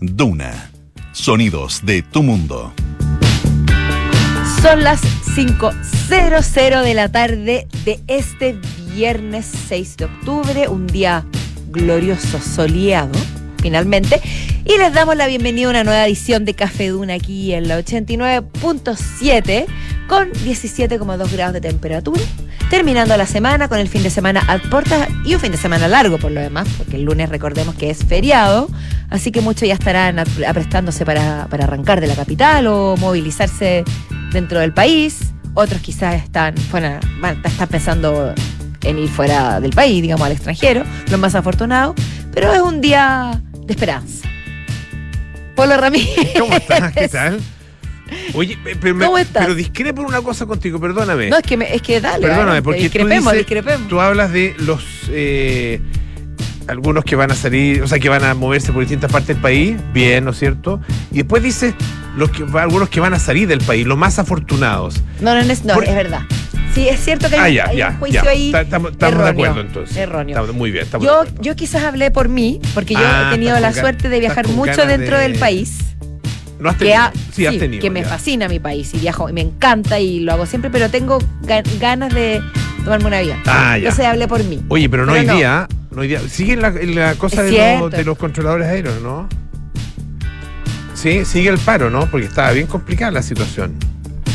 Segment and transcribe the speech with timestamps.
[0.00, 0.70] Duna.
[1.12, 2.72] Sonidos de tu mundo.
[4.62, 5.02] Son las
[5.36, 8.58] 5.00 de la tarde de este
[8.94, 11.26] viernes 6 de octubre, un día
[11.68, 13.12] glorioso, soleado,
[13.60, 14.18] finalmente.
[14.64, 17.78] Y les damos la bienvenida a una nueva edición de Café Duna aquí en la
[17.78, 19.66] 89.7
[20.08, 22.22] con 17,2 grados de temperatura.
[22.72, 25.88] Terminando la semana con el fin de semana a puertas y un fin de semana
[25.88, 28.70] largo por lo demás, porque el lunes recordemos que es feriado,
[29.10, 33.84] así que muchos ya estarán aprestándose para, para arrancar de la capital o movilizarse
[34.32, 35.34] dentro del país.
[35.52, 36.98] Otros quizás están, bueno,
[37.44, 38.32] están pensando
[38.80, 41.94] en ir fuera del país, digamos, al extranjero, los más afortunados,
[42.32, 44.26] pero es un día de esperanza.
[45.54, 46.30] Polo Ramírez.
[46.38, 46.90] ¿Cómo estás?
[46.94, 47.38] ¿Qué tal?
[48.34, 49.44] Oye, pero, ¿Cómo estás?
[49.44, 51.30] pero discrepo una cosa contigo, perdóname.
[51.30, 52.26] No, es que, es que dale.
[52.26, 53.88] Perdóname, porque discrepemos, tú, discrepemos.
[53.88, 54.84] tú hablas de los.
[55.10, 55.80] Eh,
[56.68, 59.38] algunos que van a salir, o sea, que van a moverse por distintas partes del
[59.38, 60.80] país, bien, ¿no es cierto?
[61.10, 61.74] Y después dice
[62.16, 65.00] los que, algunos que van a salir del país, los más afortunados.
[65.20, 66.22] No, no, es, no, es verdad.
[66.74, 68.52] Sí, es cierto que hay, ah, un juicio ahí.
[68.54, 69.96] Estamos de acuerdo entonces.
[69.96, 70.52] Erróneo.
[70.54, 70.86] muy bien.
[71.00, 74.48] yo, yo quizás hablé por mí, porque yo ah, he tenido la suerte de viajar
[74.48, 75.78] mucho dentro del país.
[76.62, 76.98] ¿No has tenido?
[77.32, 77.82] sí, has tenido.
[77.82, 80.88] Que me fascina mi país y viajo y me encanta y lo hago siempre, pero
[80.90, 81.18] tengo
[81.80, 82.40] ganas de
[82.84, 83.38] tomarme una vida.
[83.46, 83.88] Ah, ya.
[83.88, 84.62] Entonces hablé por mí.
[84.68, 85.66] Oye, pero no hoy día.
[85.90, 86.20] No hoy día.
[86.28, 89.28] Sigue la, la cosa de los, de los controladores aéreos, ¿no?
[90.94, 92.06] Sí, sigue el paro, ¿no?
[92.06, 93.74] Porque estaba bien complicada la situación.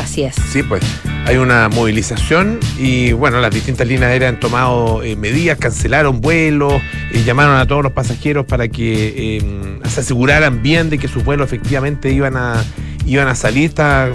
[0.08, 0.36] Así es.
[0.36, 0.82] Sí, pues
[1.26, 6.82] hay una movilización y bueno, las distintas líneas aéreas han tomado eh, medidas, cancelaron vuelos,
[7.12, 11.26] y llamaron a todos los pasajeros para que em, se aseguraran bien de que sus
[11.26, 12.64] vuelos efectivamente iban a,
[13.06, 13.66] iban a salir.
[13.66, 14.10] Está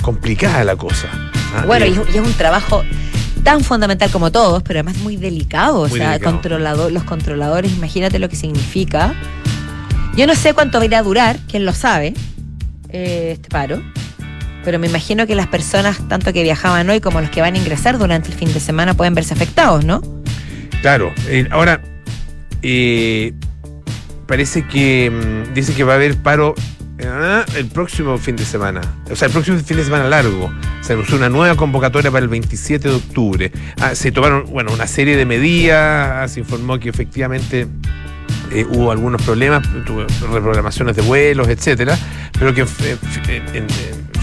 [0.00, 1.08] complicada la cosa.
[1.56, 2.84] Ah, bueno, y, es un trabajo
[3.42, 5.80] tan fundamental como todos, pero además muy delicado.
[5.80, 9.12] o sea, Controlador, los controladores, imagínate lo que significa.
[10.16, 12.14] Yo no sé cuánto va a durar, quién lo sabe,
[12.90, 13.82] eh, este paro
[14.66, 17.56] pero me imagino que las personas, tanto que viajaban hoy como los que van a
[17.56, 20.02] ingresar durante el fin de semana, pueden verse afectados, ¿no?
[20.82, 21.12] Claro.
[21.28, 21.80] Eh, ahora,
[22.62, 23.32] eh,
[24.26, 26.56] parece que mm, dice que va a haber paro
[26.98, 28.80] eh, el próximo fin de semana.
[29.08, 30.52] O sea, el próximo fin de semana largo.
[30.80, 33.52] Se anunció una nueva convocatoria para el 27 de octubre.
[33.80, 36.32] Ah, se tomaron, bueno, una serie de medidas.
[36.32, 37.68] Se informó que efectivamente
[38.70, 41.96] hubo algunos problemas, reprogramaciones de vuelos, etcétera,
[42.38, 42.62] pero que
[43.28, 43.66] en,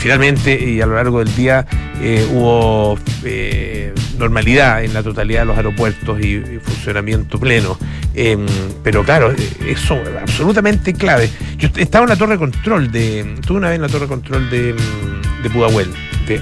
[0.03, 1.65] finalmente y a lo largo del día
[2.01, 7.79] eh, hubo eh, normalidad en la totalidad de los aeropuertos y, funcionamiento pleno.
[8.13, 8.45] Em,
[8.83, 9.33] pero claro,
[9.65, 11.29] eso es absolutamente clave.
[11.57, 13.21] Yo estaba en la torre de control de.
[13.21, 14.75] Estuve una vez en la torre de control de,
[15.41, 15.89] de Pudahuel.
[16.27, 16.41] De,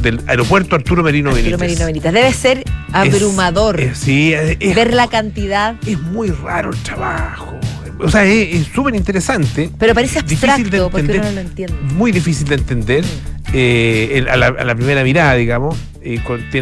[0.00, 2.12] del aeropuerto Arturo Merino Arturo Merino Benítez.
[2.12, 3.78] Debe ser abrumador.
[3.94, 4.34] sí,
[4.74, 5.76] ver la cantidad.
[5.86, 7.55] Es muy raro el trabajo
[7.98, 9.70] o sea, es súper interesante.
[9.78, 11.74] Pero parece abstracto porque uno no lo entiende.
[11.94, 13.04] Muy difícil de entender
[13.52, 15.76] eh, a, la, primera mirada, digamos.
[16.02, 16.20] Eh,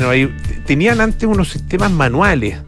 [0.09, 0.35] ahí,
[0.67, 2.59] tenían antes unos sistemas manuales.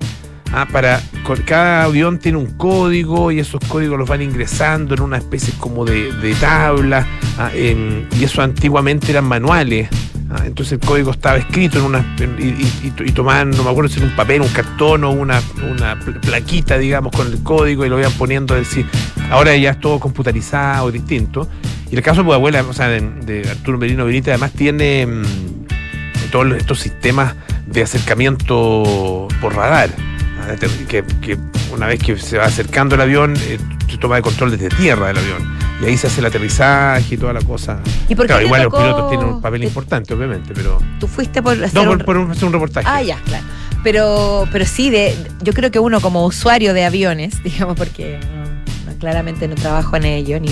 [0.52, 1.02] Ah, para
[1.44, 5.84] cada avión tiene un código y esos códigos los van ingresando en una especie como
[5.84, 7.04] de, tabla
[7.36, 9.88] ah, y eso antiguamente eran manuales
[10.30, 12.04] Ah, entonces el código estaba escrito en una
[12.38, 16.78] y, tomaban, no me acuerdo si era un papel, un cartón o una, una plaquita,
[16.78, 18.54] digamos, con el código y lo iban poniendo.
[18.54, 18.86] Decir,
[19.30, 21.48] ahora ya es todo computarizado, distinto.
[21.90, 25.24] Y el caso de abuela, o sea, de, Arturo Merino Benítez, además tiene mm,
[26.32, 29.90] todos estos sistemas de acercamiento por radar.
[30.88, 31.04] Que,
[31.72, 33.58] una vez que se va acercando el avión, eh,
[33.90, 37.18] se toma el control desde tierra del avión y ahí se hace el aterrizaje y
[37.18, 37.80] toda la cosa.
[38.08, 40.78] ¿Y por claro, igual los pilotos tienen un papel importante, obviamente, pero.
[40.98, 42.86] ¿Tú fuiste por hacer no, por, un, hacer un reportaje?
[42.88, 43.44] Ah, ya, claro.
[43.82, 48.18] Pero, pero sí, de, yo creo que uno como usuario de aviones, digamos, porque
[48.98, 50.48] claramente no trabajo en ello, ni,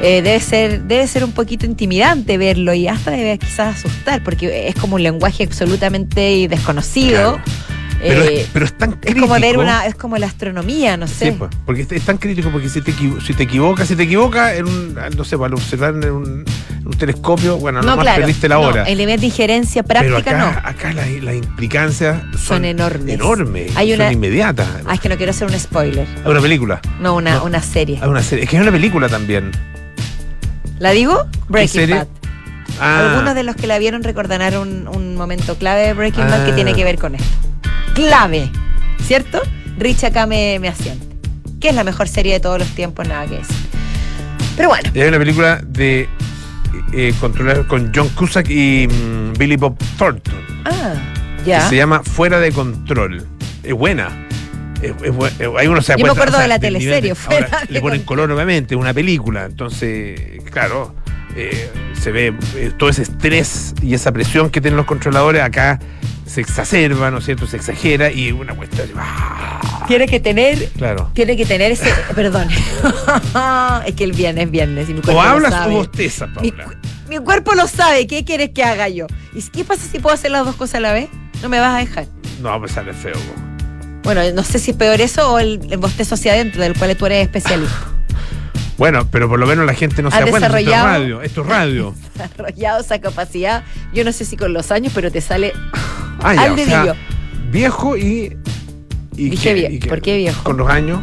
[0.00, 4.68] eh, debe, ser, debe ser un poquito intimidante verlo y hasta debe quizás asustar, porque
[4.68, 7.38] es como un lenguaje absolutamente desconocido.
[8.08, 9.12] Pero, es, eh, pero, es, tan crítico.
[9.12, 11.30] Es como leer una, es como la astronomía, no sé.
[11.30, 14.54] Sí, pues, porque es tan crítico porque si te, si te equivocas, si te equivocas
[14.54, 16.44] en un, no sé, para observar en un,
[16.84, 18.84] un telescopio, bueno, no, nomás perdiste la hora.
[18.84, 20.68] el nivel de injerencia práctica pero acá, no.
[20.68, 23.14] Acá las la implicancias son, enormes.
[23.14, 23.74] Enormes.
[23.76, 24.68] Hay una, son inmediatas.
[24.86, 26.06] Ah, es que no quiero hacer un spoiler.
[26.24, 26.80] ¿Hay una película?
[27.00, 27.98] No, una, una serie.
[28.02, 28.44] Hay una serie.
[28.44, 29.50] Es que es una película también.
[30.78, 31.24] ¿La digo?
[31.48, 32.08] Breaking Bad.
[32.80, 33.12] Ah.
[33.12, 36.52] Algunos de los que la vieron recordarán un, un momento clave de Breaking Bad que
[36.52, 36.74] tiene ah.
[36.74, 37.53] que ver con esto
[37.94, 38.50] clave,
[39.02, 39.40] ¿cierto?
[39.78, 41.06] Rich acá me, me asiente.
[41.60, 43.56] Que es la mejor serie de todos los tiempos, nada que decir.
[44.56, 44.90] Pero bueno.
[44.94, 46.08] hay una película de
[46.92, 50.34] eh, controlar con John Cusack y mm, Billy Bob Thornton.
[50.64, 50.94] Ah,
[51.44, 51.62] ya.
[51.64, 53.26] Que se llama Fuera de Control.
[53.62, 54.08] Es buena.
[54.82, 54.92] es-
[55.40, 58.00] eh, ahí uno se Yo me acuerdo de la teleserie, fue ahora, la le ponen
[58.00, 59.46] de- color, obviamente, una película.
[59.46, 60.20] Entonces,
[60.50, 60.94] claro,
[61.36, 61.70] eh,
[62.00, 65.42] se ve eh, todo ese estrés y esa presión que tienen los controladores.
[65.42, 65.80] Acá
[66.34, 67.46] se exacerba, ¿no es cierto?
[67.46, 68.88] Se exagera y una cuestión.
[68.98, 69.84] ¡ah!
[69.86, 71.10] Tiene que tener Claro.
[71.14, 71.92] Tiene que tener ese.
[72.14, 72.48] Perdón.
[73.86, 74.88] es que el viernes es viernes.
[74.88, 76.64] Y mi O hablas o bostezas, Mi, Paula.
[76.64, 76.72] cu-
[77.08, 78.06] mi cuerpo lo sabe.
[78.06, 79.06] ¿Qué quieres que haga yo?
[79.34, 81.08] ¿Y qué pasa si puedo hacer las dos cosas a la vez?
[81.42, 82.06] No me vas a dejar.
[82.40, 83.14] No, pues sale feo.
[84.02, 86.96] Bueno, no sé si es peor eso o el, el bostezo hacia adentro, del cual
[86.96, 87.74] tú eres especialista.
[88.76, 90.46] Bueno, pero por lo menos la gente no se Has da cuenta.
[90.58, 91.22] Esto es radio.
[91.22, 91.94] Esto es radio.
[92.14, 93.62] Desarrollado esa capacidad.
[93.92, 95.52] Yo no sé si con los años, pero te sale
[96.22, 96.94] Ah, ya, al o sea, dedillo.
[97.50, 98.36] viejo y.
[99.16, 100.42] y Dije qué- vie- y qué- ¿por qué viejo?
[100.44, 101.00] Con los años.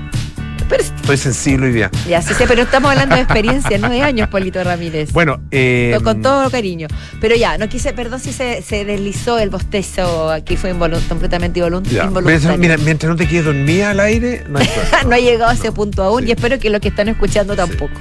[0.70, 1.92] Pero, Estoy sensible hoy día.
[2.08, 5.12] ya sí sé, pero estamos hablando de experiencia, no de años, Polito Ramírez.
[5.12, 6.88] Bueno, eh, con todo cariño.
[7.20, 11.60] Pero ya, no quise, perdón si se, se deslizó el bostezo aquí, fue involu- completamente
[11.60, 12.10] involuntario.
[12.58, 14.70] Mira, mientras no te quedes dormida al aire, no hay
[15.10, 16.30] no ha llegado a ese punto aún Sí.
[16.30, 17.92] y espero que los que están escuchando tampoco.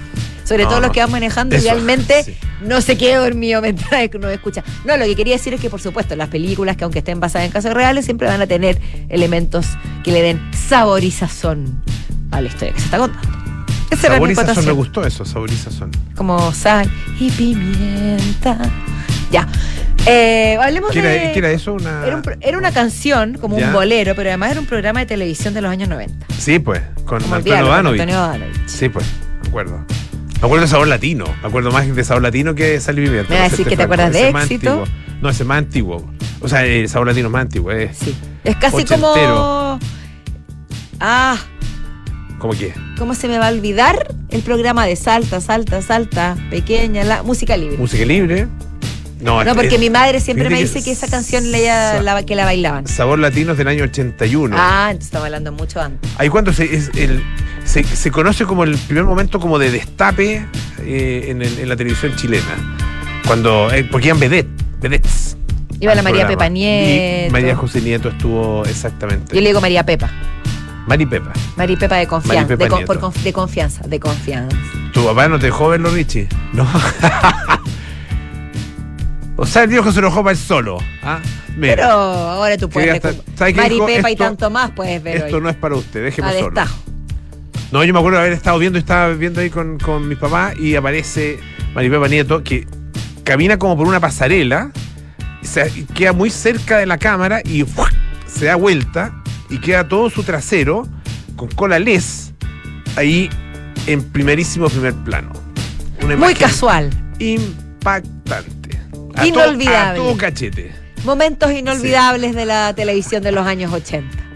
[0.51, 2.35] Sobre No, todo los que van manejando, Eso, idealmente sí.
[2.61, 4.65] no se quede dormido mientras no escucha.
[4.85, 7.47] No, lo que quería decir es que, por supuesto, las películas que aunque estén basadas
[7.47, 9.67] en casos reales, siempre van a tener elementos
[10.03, 11.83] que le den saborizazón
[12.33, 13.29] a la historia que se está contando.
[13.93, 15.91] Esa Saborizazón, me gustó eso, saborizazón.
[16.17, 18.59] Como sal y pimienta.
[19.31, 19.47] Ya.
[20.07, 21.23] Eh, hablemos ¿Qué de...
[21.25, 21.75] era, qué era eso?
[21.75, 22.05] Una...
[22.07, 23.69] Era, un pro- era una canción, como Ya.
[23.69, 26.27] un bolero, pero además era un programa de televisión de los años 90.
[26.39, 27.35] Sí, pues, con Como.
[27.37, 28.67] Antonio Danovich.
[28.67, 29.07] Sí, pues,
[29.43, 29.85] me acuerdo.
[30.41, 31.25] Me acuerdo de sabor latino.
[31.43, 33.29] Me acuerdo más de sabor latino que de sal y pimienta.
[33.33, 34.85] ¿Me vas a decir que te acuerdas de Éxito?
[35.21, 36.11] No, ese es más antiguo.
[36.41, 37.71] O sea, el sabor latino es más antiguo.
[37.73, 38.15] Es Sí.
[38.45, 39.05] Es casi Ochentero.
[39.05, 39.79] como.
[40.99, 41.37] Ah,
[42.39, 42.73] como que.
[42.99, 47.57] ¿cómo se me va a olvidar el programa de Salta, Salta, Salta, pequeña, la música
[47.59, 47.77] libre?
[47.77, 48.49] Música libre.
[49.21, 52.23] No, no, porque es- mi madre siempre me dice que esa canción leía sa- la,
[52.25, 52.87] que la bailaban.
[52.87, 54.57] Sabor latino es del año 81.
[54.59, 56.11] Ah, entonces estaba hablando mucho antes.
[56.17, 57.23] Ahí cuando se, es el,
[57.65, 60.47] se, se conoce como el primer momento como de destape
[60.83, 62.77] eh, en, el- en la televisión chilena.
[63.27, 65.37] Cuando, eh, porque iban vedette, vedettes.
[65.79, 66.39] Iba la María programa.
[66.45, 67.29] Pepa Nieto.
[67.29, 69.35] Y María José Nieto estuvo exactamente.
[69.35, 70.11] Yo le digo María Pepa.
[70.87, 71.33] Mari Pepa.
[71.57, 72.49] María Pepa de confianza.
[72.49, 72.93] Pepa De, con- Nieto.
[72.93, 74.57] por conf- de confianza, de confianza.
[74.93, 76.29] ¿Tu papá no te dejó verlo, Richie?
[76.53, 76.67] No.
[79.37, 80.79] o sea, el viejo se enojó para él solo.
[81.03, 81.21] ¿ah?
[81.57, 82.95] Mira, Pero ahora tú puedes.
[82.95, 83.79] hasta- recu- ¿sabe qué Mari?
[83.87, 85.43] Pepa y tanto más puedes ver esto hoy.
[85.43, 86.47] no es para usted, déjeme a solo.
[86.51, 86.77] destajo.
[87.73, 90.59] No, yo me acuerdo de haber estado viendo, estaba viendo ahí con, con mis papás
[90.59, 91.39] y aparece
[91.75, 92.67] Maripepa Nieto que
[93.23, 94.73] camina como por una pasarela,
[95.43, 97.65] se, queda muy cerca de la cámara y
[98.27, 100.87] se da vuelta y queda todo su trasero
[101.37, 102.33] con cola les
[102.97, 103.31] ahí
[103.87, 105.33] en primerísimo primer plano.
[106.03, 106.91] Una Muy casual.
[107.19, 108.81] Impactante.
[109.15, 110.01] A Inolvidable.
[110.01, 110.73] a todo cachete.
[111.05, 114.30] Momentos inolvidables de la televisión de los años 80.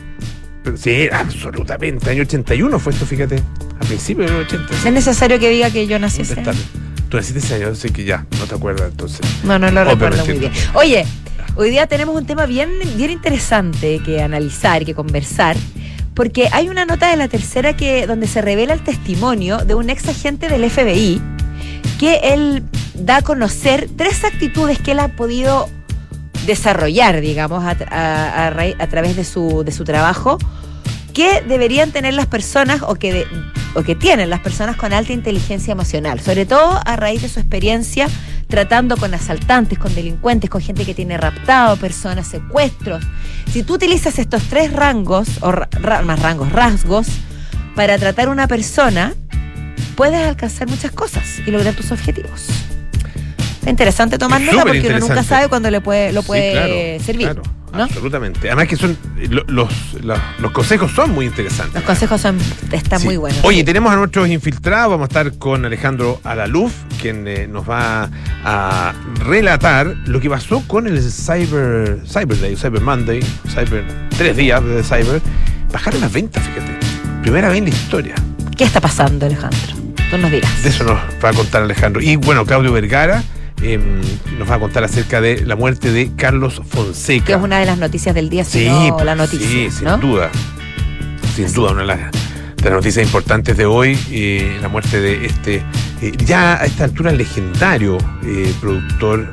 [0.65, 2.11] Pero sí, absolutamente.
[2.11, 3.37] Año 81 fue esto, fíjate.
[3.77, 4.75] A principios de los 80.
[4.89, 6.61] ¿Es necesario que diga que yo nací ¿Dónde ese año?
[7.11, 9.21] Tú naciste ese año, sé que ya, no te acuerdas entonces.
[9.45, 10.53] No, no lo Obviamente recuerdo muy bien.
[10.73, 11.05] Oye,
[11.55, 15.55] hoy día tenemos un tema bien, bien interesante que analizar, que conversar,
[16.15, 19.91] porque hay una nota de la tercera que donde se revela el testimonio de un
[19.91, 21.21] ex agente del FBI
[22.01, 22.65] que él
[22.95, 25.69] da a conocer tres actitudes que él ha podido
[26.47, 28.47] desarrollar, digamos, a, a-
[28.89, 30.39] través de su, de su trabajo,
[31.13, 33.27] que deberían tener las personas o que, de-
[33.75, 37.41] o que tienen las personas con alta inteligencia emocional, sobre todo a raíz de su
[37.41, 38.09] experiencia
[38.49, 43.05] tratando con asaltantes, con delincuentes, con gente que tiene raptado personas, secuestros.
[43.51, 45.53] Si tú utilizas estos tres rangos, o
[46.05, 47.07] más rangos, rasgos,
[47.75, 49.15] para tratar a una persona,
[49.97, 52.47] puedes alcanzar muchas cosas y lograr tus objetivos.
[53.65, 57.05] Es interesante tomar nota porque uno nunca sabe cuándo le puede, lo Sí, puede claro,
[57.05, 57.27] servir.
[57.29, 57.43] claro,
[57.73, 57.83] ¿no?
[57.85, 58.49] Absolutamente.
[58.49, 58.97] Además que son
[59.31, 59.69] lo- los,
[60.03, 61.75] los, los consejos son muy interesantes.
[61.75, 62.39] Los consejos son,
[62.73, 63.07] están Sí.
[63.07, 63.39] muy buenos.
[63.43, 64.91] Oye, tenemos a nuestros infiltrados.
[64.91, 68.11] Vamos a estar con Alejandro Alaluf, quien eh, nos va
[68.45, 68.93] a
[69.25, 73.85] relatar lo que pasó con el Cyber, Cyber Day, Cyber Monday, Cyber,
[74.17, 75.23] tres días de Cyber.
[75.73, 76.73] Bajaron las ventas, fíjate.
[77.23, 78.15] Primera vez en la historia.
[78.57, 79.59] ¿Qué está pasando, Alejandro?
[80.11, 80.63] Tú nos dirás.
[80.63, 82.03] De eso nos va a contar Alejandro.
[82.03, 83.25] Y bueno, Claudio Vergara
[83.65, 83.81] eh,
[84.39, 87.25] nos va a contar acerca de la muerte de Carlos Fonseca.
[87.27, 88.69] Que es una de las noticias del día, Sí,
[89.05, 89.47] la noticia.
[89.47, 89.99] sí, sin ¿no?
[89.99, 90.31] duda.
[91.35, 91.99] Sin duda, una de las,
[92.57, 95.63] de las noticias importantes de hoy, eh, la muerte de este,
[96.01, 99.31] eh, ya a esta altura legendario eh, productor,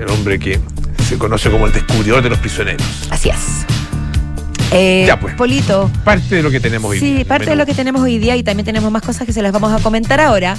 [0.00, 0.60] el hombre que
[1.08, 2.86] se conoce como el descubridor de los prisioneros.
[3.10, 3.36] Así es.
[4.70, 5.34] Eh, Ya, pues.
[5.34, 5.90] Polito.
[6.04, 7.00] Parte de lo que tenemos hoy.
[7.00, 9.32] Sí, día, parte de lo que tenemos hoy día y también tenemos más cosas que
[9.32, 10.56] se las vamos a comentar ahora.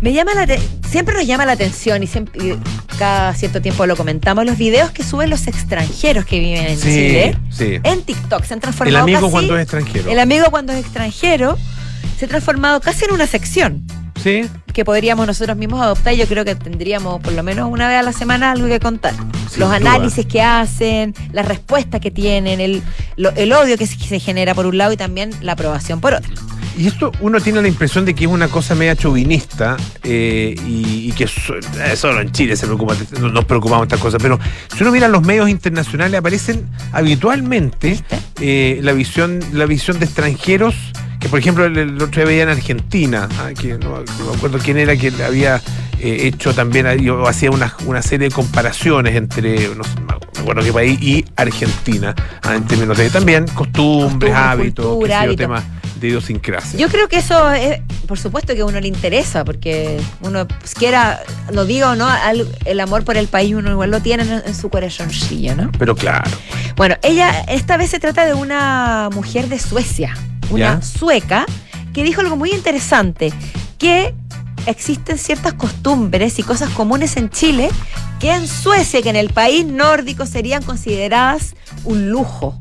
[0.00, 0.46] Me llama la
[0.90, 2.54] siempre nos llama la atención y, siempre, y
[2.98, 6.88] cada cierto tiempo lo comentamos, los videos que suben los extranjeros que viven en Sí,
[6.90, 7.78] Chile sí.
[7.82, 8.44] en TikTok.
[8.44, 10.10] Se han El transformado amigo casi- cuando es extranjero.
[10.10, 11.58] El amigo cuando es extranjero
[12.18, 13.82] se ha transformado casi en una sección
[14.22, 14.42] Sí.
[14.72, 17.98] que podríamos nosotros mismos adoptar y yo creo que tendríamos por lo menos una vez
[17.98, 19.14] a la semana algo que contar.
[19.50, 19.76] Sin Los duda.
[19.76, 22.82] análisis que hacen, las respuestas que tienen, el,
[23.16, 26.00] lo- el odio que se, que se genera por un lado y también la aprobación
[26.00, 26.30] por otro.
[26.78, 31.08] Y esto uno tiene la impresión de que es una cosa media chauvinista eh, y,
[31.08, 34.38] y que eh, solo en Chile se preocupa, no- nos preocupamos estas cosas, pero
[34.74, 38.00] si uno mira los medios internacionales aparecen habitualmente
[38.40, 40.74] eh, la visión la visión de extranjeros
[41.20, 44.36] que por ejemplo el, el otro día veía en Argentina, ah, que no, no me
[44.36, 45.56] acuerdo quién era que había
[46.00, 49.90] eh, hecho también ahí, o hacía una, una serie de comparaciones entre no sé,
[50.34, 55.14] me acuerdo qué país y Argentina, ah, en términos de también costumbres, Costumbre, hábitos, cultura,
[55.14, 55.36] yo, hábitos.
[55.36, 55.64] temas
[56.00, 56.78] de idiosincrasia.
[56.80, 60.72] Yo creo que eso es, por supuesto que a uno le interesa, porque uno pues,
[60.74, 61.20] quiera,
[61.52, 64.42] lo diga o no, al- el amor por el país uno igual lo tiene en,
[64.46, 65.70] en su corazoncillo, ¿no?
[65.78, 66.30] Pero claro.
[66.76, 70.14] Bueno, ella, esta vez se trata de una mujer de Suecia,
[70.50, 70.82] una Ya.
[70.82, 71.46] sueca,
[71.92, 73.32] que dijo algo muy interesante,
[73.78, 74.14] que
[74.66, 77.70] existen ciertas costumbres y cosas comunes en Chile
[78.20, 81.54] que en Suecia, que en el país nórdico serían consideradas
[81.84, 82.60] un lujo,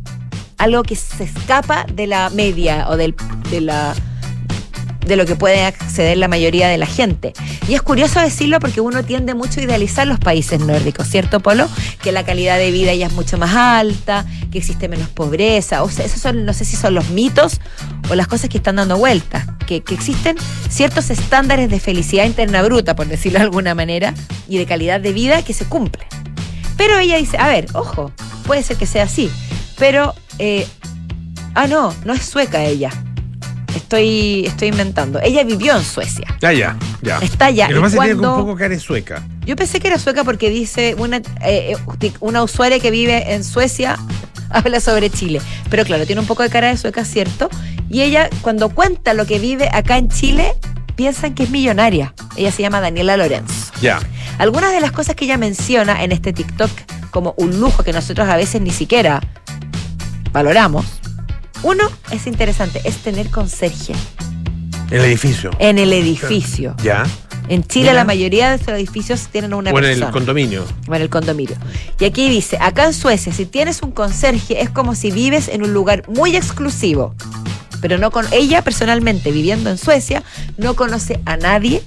[0.58, 3.14] algo que se escapa de la media o del,
[3.52, 3.94] de la
[5.10, 7.34] de lo que puede acceder la mayoría de la gente.
[7.68, 11.68] Y es curioso decirlo porque uno tiende mucho a idealizar los países nórdicos, ¿cierto, Polo?
[12.02, 15.84] Que la calidad de vida ya es mucho más alta, que existe menos pobreza.
[15.84, 17.60] O sea, esos son, no sé si son los mitos
[18.10, 19.46] o las cosas que están dando vueltas.
[19.68, 20.38] Que, existen
[20.70, 24.14] ciertos estándares de felicidad interna bruta, por decirlo de alguna manera,
[24.48, 26.08] y de calidad de vida que se cumplen.
[26.78, 28.14] Pero ella dice, a ver, ojo,
[28.46, 29.30] puede ser que sea así,
[29.78, 30.14] pero...
[30.38, 30.66] eh,
[31.56, 32.92] ah, no, no es sueca ella.
[33.76, 35.20] Estoy, estoy inventando.
[35.22, 36.26] Ella vivió en Suecia.
[36.42, 37.18] Ya, ya, ya.
[37.20, 37.68] Está allá.
[37.70, 39.24] Y lo Y más tiene cuando- un poco cara de sueca.
[39.46, 43.44] Yo pensé que era sueca porque dice una, eh, eh, una usuaria que vive en
[43.44, 43.98] Suecia
[44.50, 45.42] habla sobre Chile.
[45.70, 47.50] Pero claro, tiene un poco de cara de sueca, ¿cierto?
[47.90, 50.54] Y ella, cuando cuenta lo que vive acá en Chile,
[50.96, 52.14] piensan que es millonaria.
[52.36, 53.72] Ella se llama Daniela Lorenzo.
[53.82, 54.00] Ya.
[54.38, 56.70] Algunas de las cosas que ella menciona en este TikTok
[57.12, 59.22] como un lujo que nosotros a veces ni siquiera
[60.32, 60.86] valoramos.
[61.64, 63.94] Uno es interesante, es tener conserje
[64.92, 65.52] El edificio.
[65.60, 66.76] en el edificio.
[66.84, 67.04] Ya.
[67.50, 67.94] En Chile Mira.
[67.96, 70.06] la mayoría de estos edificios tienen una o en persona.
[70.08, 70.66] el condominio.
[70.88, 71.56] o en el condominio.
[72.00, 75.64] Y aquí dice, acá en Suecia, si tienes un conserje, es como si vives en
[75.64, 77.16] un lugar muy exclusivo.
[77.82, 80.22] Pero no con ella personalmente, viviendo en Suecia,
[80.58, 81.82] no conoce a nadie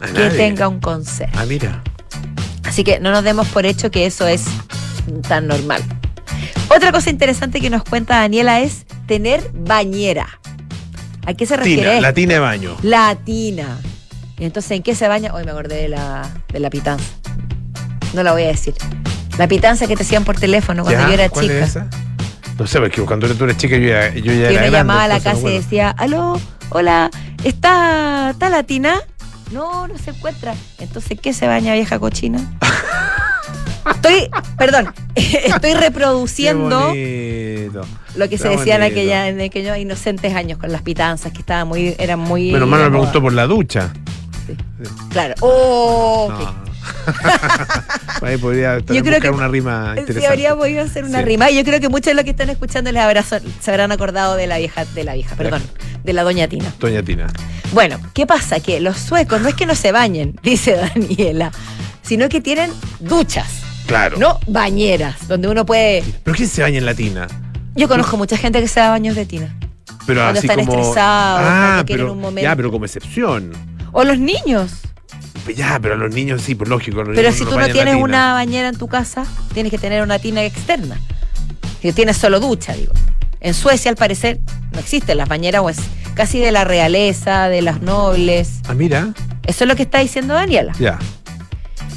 [0.00, 0.36] A que nadie.
[0.36, 1.34] tenga un conserje.
[1.36, 1.82] Ah, mira.
[2.64, 4.44] Así que no nos demos por hecho que eso es
[5.28, 5.82] tan normal.
[6.68, 10.28] Otra cosa interesante que nos cuenta Daniela es tener bañera.
[11.26, 11.82] ¿A qué se refiere?
[11.82, 12.76] Tina, la tina de baño.
[12.82, 13.76] La tina.
[14.38, 15.34] Y entonces, ¿en qué se baña?
[15.34, 17.04] Hoy me acordé de la, de la pitanza.
[18.14, 18.74] No la voy a decir.
[19.36, 21.08] La pitanza que te hacían por teléfono cuando ¿Ya?
[21.08, 21.58] yo era ¿Cuál chica.
[21.58, 21.90] es esa?
[22.56, 25.08] No sé, porque cuando tú eres chica yo ya, yo ya Que era llamaba a
[25.08, 27.10] la casa no y decía, aló, hola,
[27.42, 29.00] ¿está, ¿está la tina?
[29.50, 30.54] No, no se encuentra.
[30.78, 32.38] Entonces, ¿qué se baña vieja cochina?
[33.92, 36.92] Estoy, perdón, estoy reproduciendo.
[38.16, 41.68] Lo que se decía en, aquella, en aquellos inocentes años con las pitanzas, que estaban
[41.68, 42.52] muy, eran muy...
[42.52, 43.92] Menos mal me preguntó por la ducha.
[45.10, 45.34] Claro.
[45.40, 46.70] Oh, No.
[48.26, 50.28] Ahí podría Yo creo que una rima Sí, interesante.
[50.28, 51.24] habría podido hacer una Sí.
[51.24, 51.50] rima.
[51.50, 54.34] Y yo creo que muchos de los que están escuchando les habrá- se habrán acordado
[54.36, 55.62] de la vieja, de la vieja, perdón,
[56.04, 56.72] de la doña Tina.
[56.78, 57.28] Doña Tina.
[57.72, 58.60] Bueno, ¿qué pasa?
[58.60, 61.52] Que los suecos no es que no se bañen, dice Daniela,
[62.02, 63.46] sino que tienen duchas,
[63.86, 64.18] Claro.
[64.18, 66.02] no bañeras, donde uno puede.
[66.24, 67.26] ¿Pero quién se baña en la tina?
[67.74, 69.54] Yo conozco mucha gente que se da baños de tina.
[70.06, 70.78] Pero Cuando así están como...
[70.78, 72.42] estresados, ah, pero, un momento.
[72.42, 73.52] Ya, pero como excepción.
[73.92, 74.72] O los niños.
[75.44, 77.02] Pues Ya, pero a los niños sí, pues lógico.
[77.02, 80.18] los Pero si tú no tienes una bañera en tu casa, tienes que tener una
[80.18, 81.00] tina externa.
[81.80, 82.92] Si tienes solo ducha, digo.
[83.40, 84.38] En Suecia, al parecer,
[84.72, 85.78] no existen las bañeras, o es
[86.14, 88.60] casi de la realeza, de las nobles.
[88.68, 89.14] Ah, mira.
[89.46, 90.72] Eso es lo que está diciendo Daniela.
[90.78, 90.98] Ya.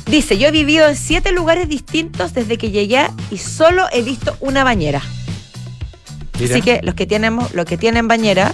[0.05, 4.37] Dice, yo he vivido en siete lugares distintos desde que llegué y solo he visto
[4.39, 5.01] una bañera.
[6.39, 6.55] Mira.
[6.55, 8.53] Así que los que tenemos, los que tienen bañera,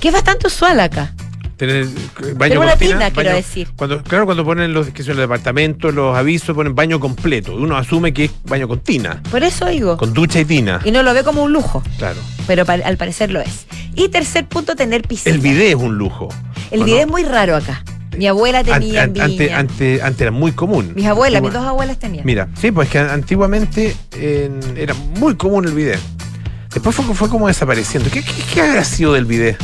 [0.00, 1.12] que es bastante usual acá.
[1.56, 1.86] Tener
[2.34, 3.68] baño una tina, quiero baño- decir.
[3.76, 7.54] Cuando, claro, cuando ponen los que son los departamentos, los avisos, ponen baño completo.
[7.56, 9.96] Uno asume que es baño con tina, Por eso digo.
[9.96, 10.80] con ducha y tina.
[10.84, 12.20] Y no lo ve como un lujo, Claro.
[12.46, 13.66] pero pa- al parecer lo es.
[13.94, 15.34] Y tercer punto, tener piscina.
[15.34, 16.28] El bidet es un lujo.
[16.70, 17.02] El ¿o video no?
[17.04, 17.82] es muy raro acá.
[18.18, 19.58] Mi abuela tenía en Ante- ante- Viña.
[19.58, 20.92] ante- antes era muy común.
[20.94, 22.24] Mis abuelas, mis dos abuelas tenían.
[22.26, 25.98] Mira, sí, pues que antiguamente en- era muy común el bidet.
[26.76, 28.10] Después fue, fue como desapareciendo.
[28.10, 29.56] ¿Qué, qué, qué habrá sido del bidet?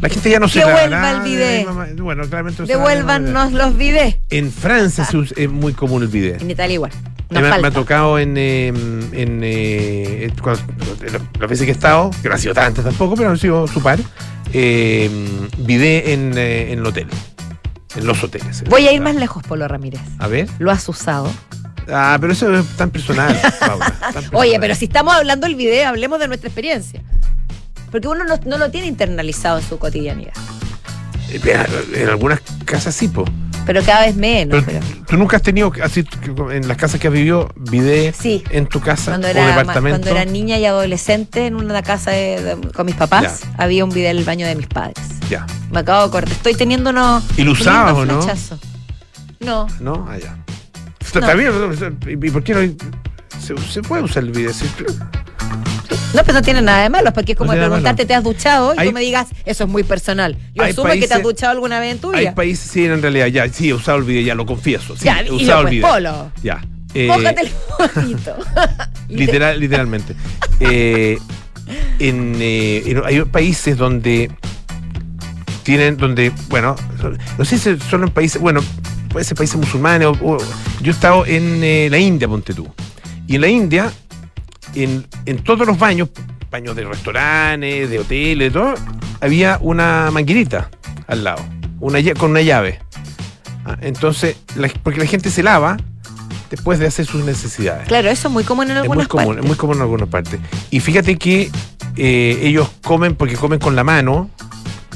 [0.00, 1.66] La gente ya no se Devuelva el ah, bidet.
[1.98, 4.14] Bueno, claramente no Devuélvanos los videos.
[4.30, 6.40] En Francia usa- es muy común el bidet.
[6.40, 6.92] En Italia igual.
[7.28, 10.62] me, Nos me ha tocado en, eh, en eh, cuando-
[11.40, 13.82] las veces que he estado, que no han sido tantas tampoco, pero han sido su
[13.82, 13.98] par,
[14.52, 15.10] eh,
[15.58, 17.08] bidet en, eh, en el hotel.
[17.96, 18.62] En los hoteles.
[18.70, 20.00] Voy a ir más lejos, Polo Ramírez.
[20.20, 20.48] A ver.
[20.60, 21.28] ¿Lo has usado?
[21.92, 25.88] Ah, pero eso es tan personal, Paula, tan Oye, pero si estamos hablando del video,
[25.88, 27.02] hablemos de nuestra experiencia.
[27.90, 30.32] Porque uno no, no lo tiene internalizado en su cotidianidad.
[31.30, 31.40] Eh,
[31.94, 33.24] En algunas casas sí, po.
[33.66, 34.62] Pero cada vez menos.
[34.64, 36.04] Pero pero- tú nunca has tenido, así,
[36.52, 38.42] en las casas que has vivido, bidet Sí.
[38.50, 40.00] en tu casa Cuando o era, departamento.
[40.00, 43.90] cuando era niña y adolescente en una casa de- de- con mis papás, había un
[43.90, 44.98] video en el baño de mis padres.
[45.30, 45.46] Ya.
[45.70, 46.30] Me acabo de acordar.
[46.32, 47.24] Estoy teniendo unos.
[47.38, 48.20] ¿Y lo usabas o no?
[49.40, 49.66] No.
[49.80, 50.08] ¿No?
[50.10, 50.18] Ah,
[51.12, 51.20] No.
[51.20, 51.52] Está bien,
[52.22, 52.60] ¿y por qué no?
[53.40, 54.66] Se, se puede usar el sí.
[56.14, 58.06] No, pero no tiene nada de malo, porque es como No preguntarte.
[58.06, 58.74] ¿te has duchado?
[58.74, 60.36] Y Hay- tú me digas, eso es muy personal.
[60.54, 62.34] Yo Hay asumo que te has duchado alguna vez en tu Hay vida.
[62.34, 64.96] países, sí, en realidad, ya, sí, he usado el bidet, ya lo confieso.
[64.96, 65.82] Sí, Ya, he y el pues, bidet.
[65.90, 66.30] polo.
[66.42, 66.64] Ya.
[66.94, 67.50] Eh, el.
[69.16, 70.14] Literal, literalmente.
[70.60, 71.18] Eh,
[71.98, 74.30] en, eh, en- hay países donde
[75.64, 76.76] tienen, donde, bueno,
[77.38, 78.60] no sé si solo en países, bueno,
[79.14, 80.08] puede ser países musulmanes.
[80.08, 80.38] o- o-
[80.82, 82.66] yo he estado en eh, la India, ponte tú.
[83.28, 83.92] Y en la India,
[84.74, 86.08] en, en todos los baños,
[86.50, 88.74] baños de restaurantes, de hoteles, todo,
[89.20, 90.68] había una manguerita
[91.06, 91.44] al lado,
[91.78, 92.80] una, con una llave.
[93.64, 95.76] Ah, Entonces, la- porque la gente se lava
[96.50, 97.86] después de hacer sus necesidades.
[97.86, 99.44] Claro, eso es muy común en Es algunas muy común, partes.
[99.44, 100.40] es muy común en algunas partes.
[100.72, 101.52] Y fíjate que
[101.96, 104.28] eh, ellos comen porque comen con la mano,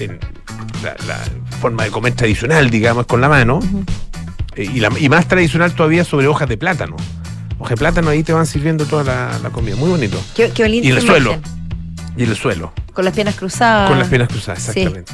[0.01, 0.19] en
[0.83, 1.21] la, la
[1.61, 3.61] forma de comer tradicional, digamos, con la mano,
[4.65, 6.97] y, la- y más tradicional todavía sobre hojas de plátano.
[7.59, 10.21] Hojas de plátano ahí te van sirviendo toda la, la comida, muy bonito.
[10.35, 11.37] Qué, qué Y en el suelo.
[12.17, 13.89] Y en el suelo, Con las piernas cruzadas.
[13.89, 14.71] con las piernas cruzadas, sí.
[14.81, 15.13] exactamente.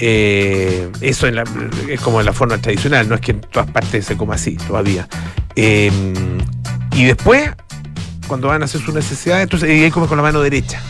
[0.00, 1.44] Eh, eso en la-
[1.88, 4.56] es como en la forma tradicional, no es que en todas partes se coma así
[4.56, 5.08] todavía.
[5.56, 5.90] Eh,
[6.92, 7.50] y después,
[8.26, 10.80] cuando van a hacer sus necesidades, entonces ahí come con la mano derecha.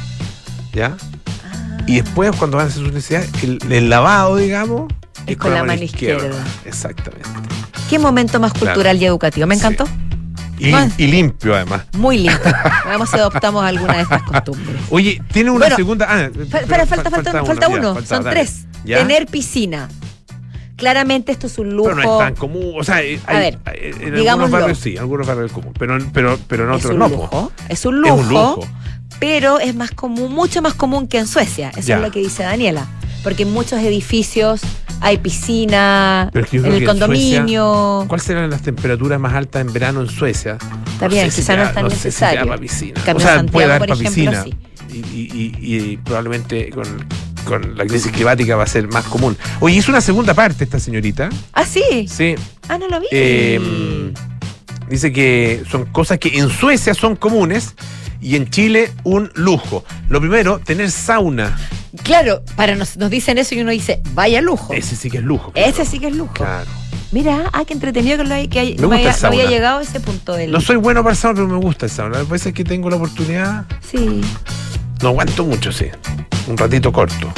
[0.72, 0.96] ¿Ya?
[1.44, 1.78] Ah.
[1.86, 4.92] Y después, cuando van a hacer sus necesidades, el, el lavado, digamos,
[5.26, 6.44] Es con la mano izquierda.
[6.64, 7.28] Exactamente.
[7.88, 8.98] Qué momento más cultural Claro.
[8.98, 9.46] y educativo.
[9.46, 9.60] Me Sí.
[9.60, 9.86] encantó.
[10.58, 11.82] Y, limpio, además.
[11.96, 12.40] Muy lindo.
[12.84, 14.76] Veamos si adoptamos alguna de estas costumbres.
[14.90, 16.06] Oye, tiene una Bueno, segunda.
[16.08, 17.94] Ah, Espera, falta, falta, falta, uno.
[18.04, 18.30] Son dale.
[18.40, 18.66] tres.
[18.84, 18.98] ¿Ya?
[18.98, 19.88] Tener piscina.
[20.76, 21.90] Claramente esto es un lujo.
[21.90, 22.72] Pero no es tan común.
[22.78, 25.52] O sea, eh, A hay- ver, hay- en algunos barrios sí, en algunos barrios es
[25.52, 25.72] común.
[25.78, 27.08] Pero, pero, pero en es otros un no.
[27.08, 27.52] lujo.
[27.68, 28.14] Es un Es lujo.
[28.14, 28.60] un lujo.
[29.20, 31.70] Pero es más común, mucho más común que en Suecia.
[31.70, 31.96] Eso Ya.
[31.96, 32.86] es lo que dice Daniela.
[33.28, 34.62] Porque en muchos edificios
[35.02, 38.06] hay piscina, Pero es que yo en el en condominio.
[38.08, 40.56] ¿Cuáles serán las temperaturas más altas en verano en Suecia?
[40.94, 42.40] Está bien, quizá no es tan sé si necesario.
[42.40, 42.94] da para piscina.
[42.98, 44.56] O sea, Santiago, puede dar por para ejemplo, piscina.
[44.90, 46.84] Y, y- y- y probablemente con,
[47.44, 49.36] con la crisis climática va a ser más común.
[49.60, 51.28] Oye, hizo una segunda parte esta señorita.
[51.52, 52.08] Ah, sí.
[52.08, 52.34] Sí.
[52.70, 53.08] Ah, no lo vi.
[53.10, 54.10] Eh,
[54.88, 57.74] dice que son cosas que en Suecia son comunes
[58.20, 59.84] y en Chile un lujo.
[60.08, 61.56] Lo primero, tener sauna.
[62.02, 64.72] claro, para nos, nos dicen eso y uno dice, vaya lujo.
[64.72, 65.52] Ese sí que es lujo.
[65.54, 66.32] Ese sí que es lujo.
[66.34, 66.68] Claro.
[67.10, 69.82] Mira, ah, qué entretenido que, lo hay- que hay- Me no, haya- había llegado a
[69.82, 70.50] ese punto del.
[70.52, 72.18] No soy bueno para el sauna, pero me gusta el sauna.
[72.18, 74.20] A veces que tengo la oportunidad, Sí.
[75.00, 75.86] no aguanto mucho, sí.
[76.48, 77.32] Un ratito corto.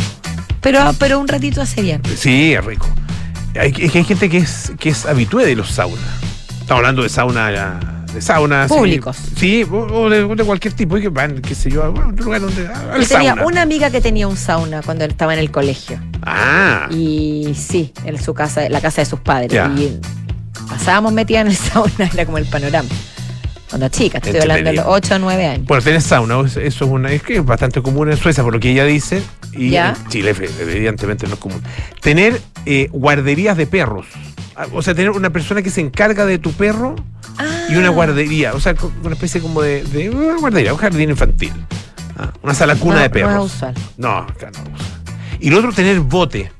[0.61, 2.03] Pero, pero un ratito hace bien.
[2.16, 2.88] Sí, es rico.
[3.59, 6.01] Hay, es que hay gente que es, que es habitué de los saunas.
[6.61, 7.81] Estamos hablando de sauna,
[8.14, 8.68] de sauna.
[8.68, 8.75] sí.
[8.75, 9.16] Públicos.
[9.37, 10.96] Sí, o, o de, cualquier tipo.
[10.99, 12.66] Y que van, qué sé yo, a un lugar donde.
[12.68, 13.44] Al tenía sauna.
[13.46, 16.01] una amiga que tenía un sauna cuando él estaba en el colegio.
[16.23, 16.88] Ah.
[16.90, 19.53] Y sí, en su casa, la casa de sus padres.
[19.53, 19.66] Ya.
[19.77, 19.99] Y
[20.68, 22.88] pasábamos metida en el sauna, era como el panorama.
[23.68, 24.90] Cuando chica, estoy hablando de los Entretenido.
[24.90, 25.66] 8 o 9 años.
[25.66, 28.59] Bueno, tener sauna, eso es una, es que es bastante común en Suecia, por lo
[28.59, 29.90] que ella dice, y Ya.
[29.96, 31.62] en Chile evidentemente no es común.
[32.01, 34.07] Tener eh, guarderías de perros.
[34.57, 36.97] Ah, O sea, tener una persona que se encarga de tu perro
[37.71, 41.11] y una Ah, guardería, o sea, una especie como de, de una guardería, un jardín
[41.11, 41.53] infantil.
[42.19, 43.47] Ah, una sala cuna no- de No perros.
[43.47, 43.75] es usual.
[43.97, 44.51] No, no usa.
[45.41, 46.53] Y lo otro, tener bote.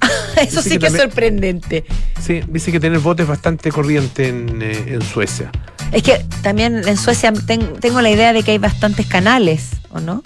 [0.36, 1.84] Eso Dice sí que que es sorprendente.
[2.20, 5.50] Sí, dice que tener bote es bastante corriente en, eh, en Suecia.
[5.90, 10.00] Es que también en Suecia ten- tengo la idea de que hay bastantes canales, ¿o
[10.00, 10.22] no?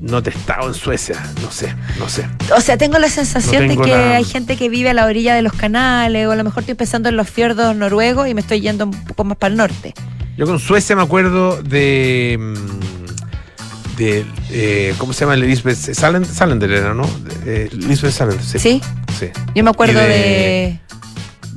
[0.00, 2.26] No te he estado en Suecia, no sé, no sé.
[2.54, 5.06] O sea, tengo la sensación No de que la- hay gente que vive a la
[5.06, 8.34] orilla de los canales, o a lo mejor estoy pensando en los fiordos noruegos y
[8.34, 9.94] me estoy yendo un poco más para el norte.
[10.36, 12.36] Yo con Suecia me acuerdo de.
[12.38, 15.36] mm, de eh, ¿Cómo se llama?
[15.36, 17.08] Lisbeth Salander era, ¿no?
[17.46, 18.58] Eh, Lisbeth Salander, sí.
[18.58, 18.80] ¿Sí?
[19.18, 19.28] Sí.
[19.54, 20.08] Yo me acuerdo de...
[20.08, 20.80] de-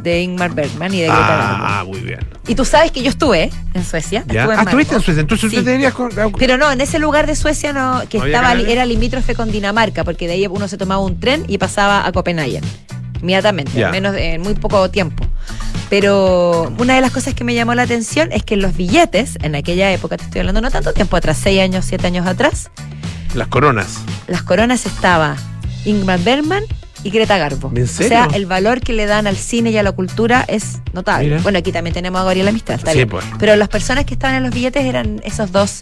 [0.02, 1.66] de Ingmar Bergman y de Greta Garbo.
[1.68, 2.20] Ah, muy bien.
[2.50, 4.24] Y tú sabes que yo estuve en Suecia.
[4.28, 4.42] ¿Ya?
[4.42, 5.02] Estuve en Ah, estuviste en.
[5.02, 5.22] Suecia.
[5.22, 5.58] Entonces Sí.
[5.60, 6.10] usted tenías con.
[6.38, 8.72] Pero no, en ese lugar de Suecia no, que ¿No había estaba canales?
[8.72, 12.12] era limítrofe con Dinamarca, porque de ahí uno se tomaba un tren y pasaba a
[12.12, 12.60] Copenhague.
[13.22, 13.86] Inmediatamente, Ya.
[13.88, 15.24] en menos de, en muy poco tiempo.
[15.90, 19.56] Pero una de las cosas que me llamó la atención es que los billetes, en
[19.56, 22.70] aquella época, te estoy hablando no tanto tiempo atrás, seis años, siete años atrás,
[23.36, 24.00] Las coronas.
[24.28, 25.36] las coronas estaba
[25.86, 26.64] Ingmar Bergman
[27.04, 27.72] y Greta Garbo.
[27.76, 28.10] ¿En O serio?
[28.10, 31.30] sea, el valor que le dan al cine y a la cultura es notable.
[31.30, 31.42] Mira.
[31.42, 33.26] Bueno, aquí también tenemos a Gabriela Mistral, Sí, pues.
[33.40, 35.80] Pero las personas que estaban en los billetes eran esos dos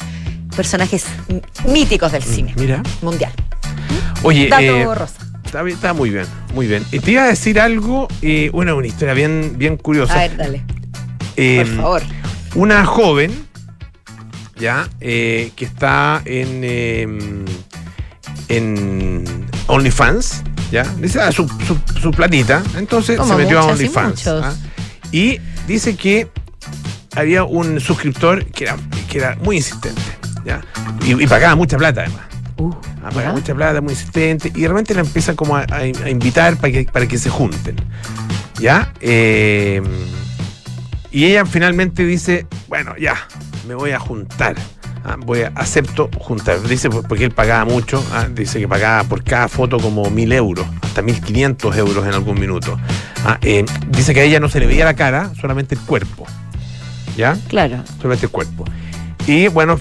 [0.56, 1.06] personajes
[1.68, 2.82] míticos del cine Mira.
[3.02, 3.32] mundial.
[4.24, 5.16] Oye, Dato eh, rosa.
[5.46, 6.84] está, bien- está muy bien, muy bien.
[6.92, 10.14] Y te iba a decir algo, eh, una, una historia bien, bien curiosa.
[10.16, 10.64] A ver, dale.
[11.36, 12.02] Eh, por favor.
[12.56, 13.32] Una joven,
[14.56, 17.46] ya, eh, que está en, eh,
[18.50, 23.80] en OnlyFans, ya, dice ah, su, su, su platita, entonces Como se metió a muchas
[23.80, 24.28] OnlyFans.
[24.28, 24.54] ¿ah?
[25.12, 26.28] Y dice que
[27.16, 28.78] había un suscriptor que era,
[29.10, 30.02] que era muy insistente,
[30.46, 30.62] ya,
[31.06, 32.22] y, y pagaba mucha plata además.
[32.58, 33.32] Uh, Ah, paga ¿ya?
[33.32, 36.84] mucha plata, muy insistente, y realmente la empieza como a, a- a invitar para que,
[36.86, 37.76] para que se junten.
[38.60, 38.92] ¿Ya?
[39.00, 39.82] Eh,
[41.12, 43.16] y ella finalmente dice, bueno, ya,
[43.68, 44.56] me voy a juntar.
[45.10, 46.62] Ah, voy a, acepto juntar.
[46.64, 50.34] Dice, por- porque él pagaba mucho, ah, dice que pagaba por cada foto como mil
[50.34, 52.78] euros, hasta mil quinientos euros en algún minuto.
[53.26, 56.26] Ah, eh, dice que a ella no se le veía la cara, solamente el cuerpo.
[57.16, 57.38] ¿Ya?
[57.48, 57.84] Claro.
[57.98, 58.66] solamente el cuerpo.
[59.26, 59.80] Y bueno,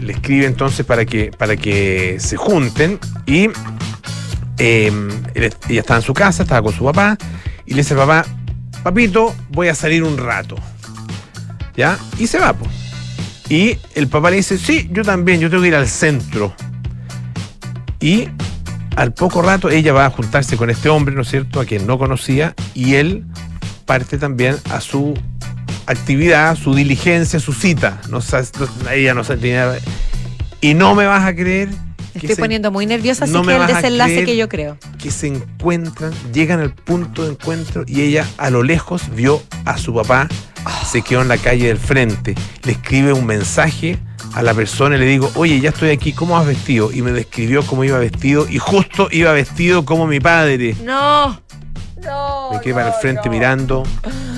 [0.00, 3.48] le escribe entonces para que, para que se junten y
[4.58, 4.92] eh,
[5.34, 7.16] él- ella estaba en su casa, estaba con su papá
[7.66, 8.26] y le dice al papá,
[8.82, 10.56] papito, voy a salir un rato.
[11.76, 11.98] ¿Ya?
[12.18, 12.52] Y se va.
[12.52, 12.66] po.
[13.50, 16.54] Y el papá le dice, sí, yo también, yo tengo que ir al centro.
[18.00, 18.28] Y
[18.96, 21.86] al poco rato ella va a juntarse con este hombre, ¿no es cierto?, a quien
[21.86, 23.24] no conocía, y él
[23.86, 25.14] parte también a su
[25.86, 28.00] actividad, su diligencia, su cita.
[28.08, 28.20] No,
[28.92, 29.78] ella no sabe tenía-
[30.60, 31.70] Y no me vas a creer
[32.14, 34.76] estoy se, poniendo muy nerviosa, así no me que el desenlace que yo creo.
[34.98, 39.78] que se encuentran, llegan al punto de encuentro y ella a lo lejos vio a
[39.78, 40.28] su papá,
[40.90, 43.98] se quedó en la calle del frente, le escribe un mensaje
[44.34, 46.92] a la persona y le digo, oye, ya estoy aquí, ¿cómo vas vestido?
[46.92, 50.76] Y me describió cómo iba vestido y justo iba vestido como mi padre.
[50.84, 51.40] No.
[52.02, 52.50] No.
[52.52, 53.30] Me quedé para el no, frente no.
[53.30, 53.82] mirando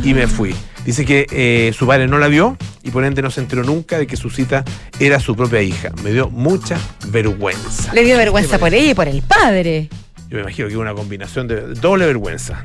[0.03, 0.55] y me fui.
[0.85, 3.99] Dice que eh, su padre no la vio y por ende no se enteró nunca
[3.99, 4.65] de que su cita
[4.99, 5.93] era su propia hija.
[6.03, 6.77] Me dio mucha
[7.09, 7.95] vergüenza.
[7.95, 9.89] Le dio vergüenza por ella y por el padre.
[10.29, 12.65] Yo me imagino que una combinación de doble vergüenza.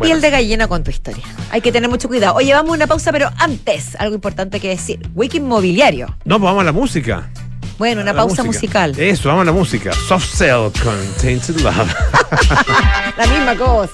[0.00, 1.22] Bueno, el de gallina con tu historia.
[1.50, 2.34] Hay que tener mucho cuidado.
[2.34, 4.98] Oye, vamos a una pausa, pero antes, algo importante que decir.
[5.14, 6.06] Wiki Inmobiliario.
[6.24, 7.28] No, pues vamos a la música.
[7.76, 8.86] Bueno, una pausa música.
[8.86, 8.98] musical.
[8.98, 9.92] Eso, vamos a la música.
[10.08, 11.94] Soft Cell con Tainted Love.
[13.18, 13.92] La misma cosa.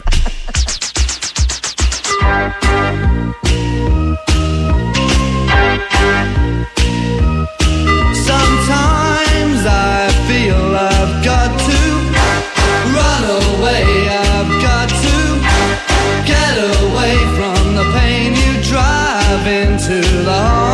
[19.37, 20.66] drive into the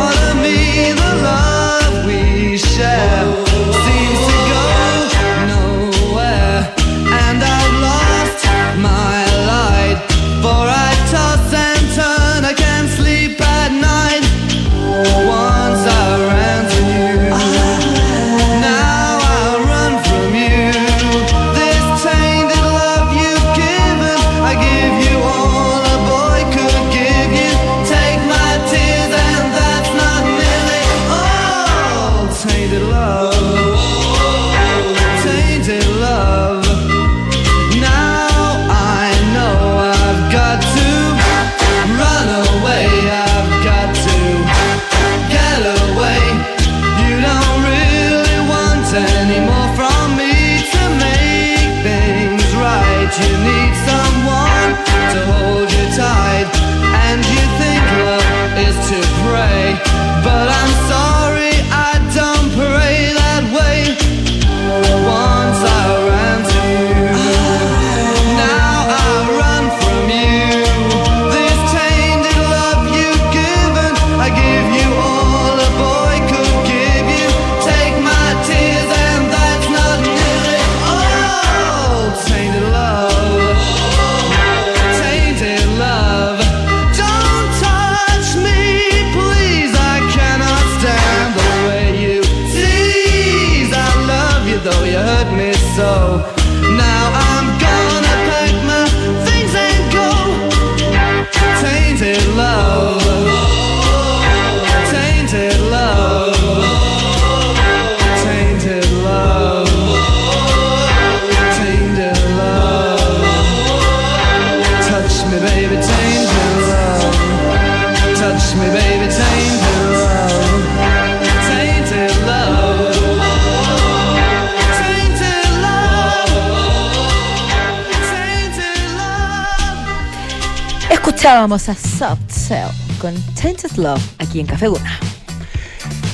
[131.23, 132.67] Escuchábamos a Soft Cell
[132.99, 134.99] con Tainted Love aquí en Café Guna.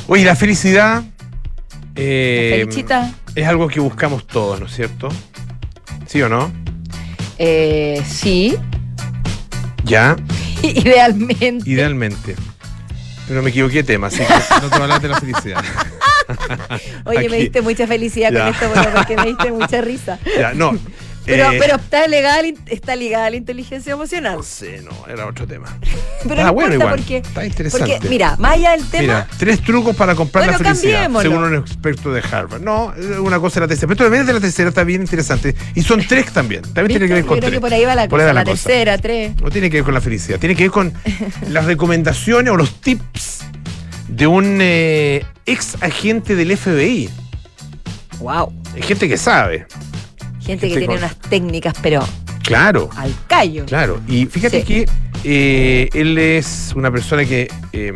[0.06, 1.02] Oye, la felicidad
[1.96, 2.68] eh,
[3.34, 5.10] es algo que buscamos todos, ¿no es cierto?
[6.06, 6.52] ¿Sí o no?
[7.40, 8.56] eh, sí,
[9.84, 10.16] Ya,
[10.62, 11.68] idealmente.
[11.68, 12.36] idealmente.
[13.28, 14.28] Pero me equivoqué de tema, así que
[14.62, 15.64] no te hablar de la felicidad.
[17.06, 18.54] Oye, me diste mucha felicidad Ya.
[18.60, 20.20] con esto porque me diste mucha risa.
[20.38, 20.78] Ya, no.
[21.26, 24.38] Pero, eh, pero está, legal, está ligada a la inteligencia emocional.
[24.38, 25.68] No sé, no, era otro tema.
[26.28, 27.00] Pero Ah, no bueno, importa igual.
[27.00, 27.94] porque, Está interesante.
[27.94, 31.44] porque, mira, más allá del tema, Mira, tres trucos para comprar Bueno, la felicidad, según
[31.44, 32.62] un experto de Harvard.
[32.62, 33.88] No, es una cosa de la tercera.
[33.88, 35.56] Pero también de la tercera está bien interesante.
[35.76, 36.62] Y son tres también.
[36.64, 37.00] También ¿viste?
[37.00, 37.58] tiene que ver yo con creo tres.
[37.58, 38.64] que por ahí va la Por ahí cosa, va la, la cosa.
[38.68, 39.42] tercera, tres.
[39.42, 40.94] No tiene que ver con la felicidad, tiene que ver con
[41.50, 43.42] las recomendaciones o los tips
[44.08, 47.10] de un eh, ex agente del FBI.
[48.20, 48.52] Wow.
[48.76, 49.68] Hay gente que sabe.
[50.50, 52.04] Gente que tiene con- unas técnicas, pero
[52.44, 53.66] Claro, al callo.
[53.66, 54.02] claro.
[54.08, 54.66] Y fíjate Sí.
[54.66, 54.90] que
[55.26, 57.94] eh, él es una persona que, eh,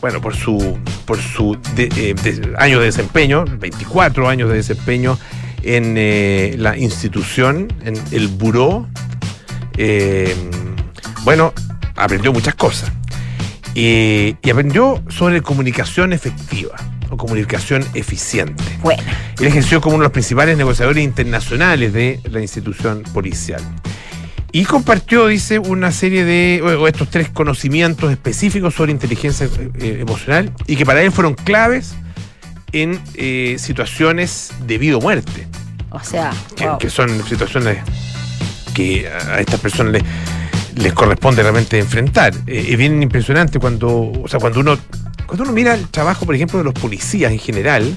[0.00, 5.18] bueno, por su, por su de- eh, de- años de desempeño, 24 años de desempeño
[5.62, 8.86] en eh, la institución, en el buró,
[9.78, 10.36] eh,
[11.24, 11.52] bueno,
[11.96, 12.92] aprendió muchas cosas.
[13.74, 16.76] Y, y aprendió sobre comunicación efectiva
[17.16, 18.62] comunicación eficiente.
[18.82, 19.02] Bueno,
[19.38, 23.62] Él ejerció como uno de los principales negociadores internacionales de la institución policial.
[24.52, 29.98] Y compartió, dice, una serie de, o o estos tres conocimientos específicos sobre inteligencia eh,
[30.00, 31.94] emocional y que para él fueron claves
[32.72, 35.46] en eh, situaciones de vida o muerte,
[35.90, 36.78] o sea, que, wow.
[36.78, 37.78] que son situaciones
[38.74, 40.02] que a estas personas les,
[40.76, 42.34] les corresponde realmente enfrentar.
[42.46, 44.78] Eh, es bien impresionante cuando, o sea, cuando uno,
[45.26, 47.96] cuando uno mira el trabajo, por ejemplo, de los policías en general,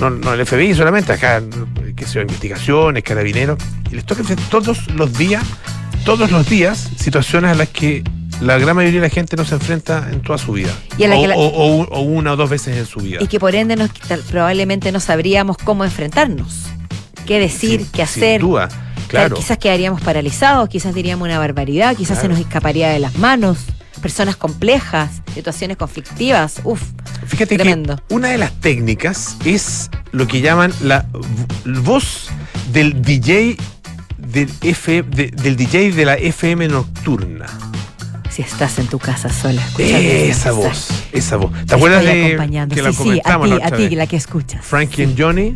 [0.00, 1.42] no, no el FBI solamente, acá,
[1.96, 3.58] que sea investigaciones, carabineros,
[3.90, 5.42] y les toca enfrentar todos los días,
[6.04, 8.02] todos los días, situaciones a las que
[8.40, 10.72] la gran mayoría de la gente no se enfrenta en toda su vida.
[10.98, 12.86] Y a la o, que la- o- o un- o una o dos veces en
[12.86, 13.18] su vida.
[13.22, 13.90] y que por ende nos,
[14.28, 16.64] probablemente no sabríamos cómo enfrentarnos,
[17.26, 18.40] qué decir, Sin- qué hacer.
[18.40, 18.68] Sin duda,
[19.06, 19.36] claro.
[19.36, 23.58] Quizás quedaríamos paralizados, quizás diríamos una barbaridad, quizás se nos escaparía de las manos.
[24.04, 26.60] Personas complejas, situaciones conflictivas.
[26.62, 26.82] Uf,
[27.26, 27.96] Fíjate Tremendo.
[28.06, 31.06] que una de las técnicas es lo que llaman la
[31.64, 32.28] voz
[32.70, 33.56] del DJ
[34.18, 37.46] del, F, de- del DJ de la FM nocturna.
[38.30, 41.52] si estás en tu casa sola, escuchando Esa este voz, mensaje, esa voz.
[41.52, 42.74] ¿Te te acuerdas estoy de acompañando.
[42.74, 44.64] que la sí, sí, a ti, la a ti, la que escuchas.
[44.66, 45.02] Frankie Sí.
[45.04, 45.54] and Johnny,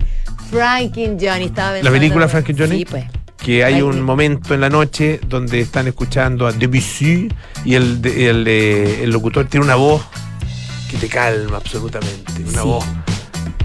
[0.51, 1.99] Frankie and Johnny, estaba pensando.
[1.99, 2.79] película Frankie and Johnny?
[2.79, 3.05] Sí, pues.
[3.43, 7.29] Que hay Ay, un momento en la noche donde están escuchando a Debussy
[7.65, 10.03] y el, el, el locutor tiene una voz
[10.91, 12.33] que te calma absolutamente.
[12.49, 12.67] Una Sí.
[12.69, 12.85] voz,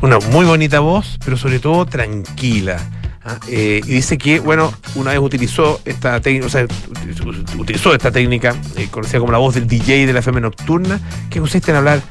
[0.02, 2.78] una muy bonita voz, pero sobre todo tranquila.
[3.26, 3.38] ¿ah?
[3.48, 8.12] Eh, y dice que, bueno, una vez utilizó esta técnica, o sea, ut- utilizó esta
[8.12, 11.78] técnica, eh, conocida como la voz del DJ de la FM nocturna, que consiste en
[11.78, 12.02] hablar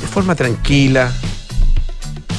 [0.00, 1.12] de forma tranquila,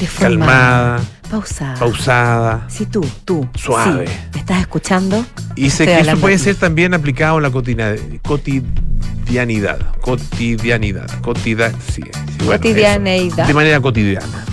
[0.00, 1.74] De forma calmada, pausada.
[1.78, 2.66] pausada.
[2.68, 3.48] Sí, tú, tú.
[3.56, 4.06] Suave.
[4.06, 5.24] sí, ¿Me estás escuchando?
[5.56, 9.78] Y Estoy que eso puede ser también aplicado en la cotidianidad.
[10.00, 11.06] Cotidianidad.
[11.20, 13.46] Cotida, sí, sí, Cotidianeidad.
[13.46, 14.44] De manera cotidiana.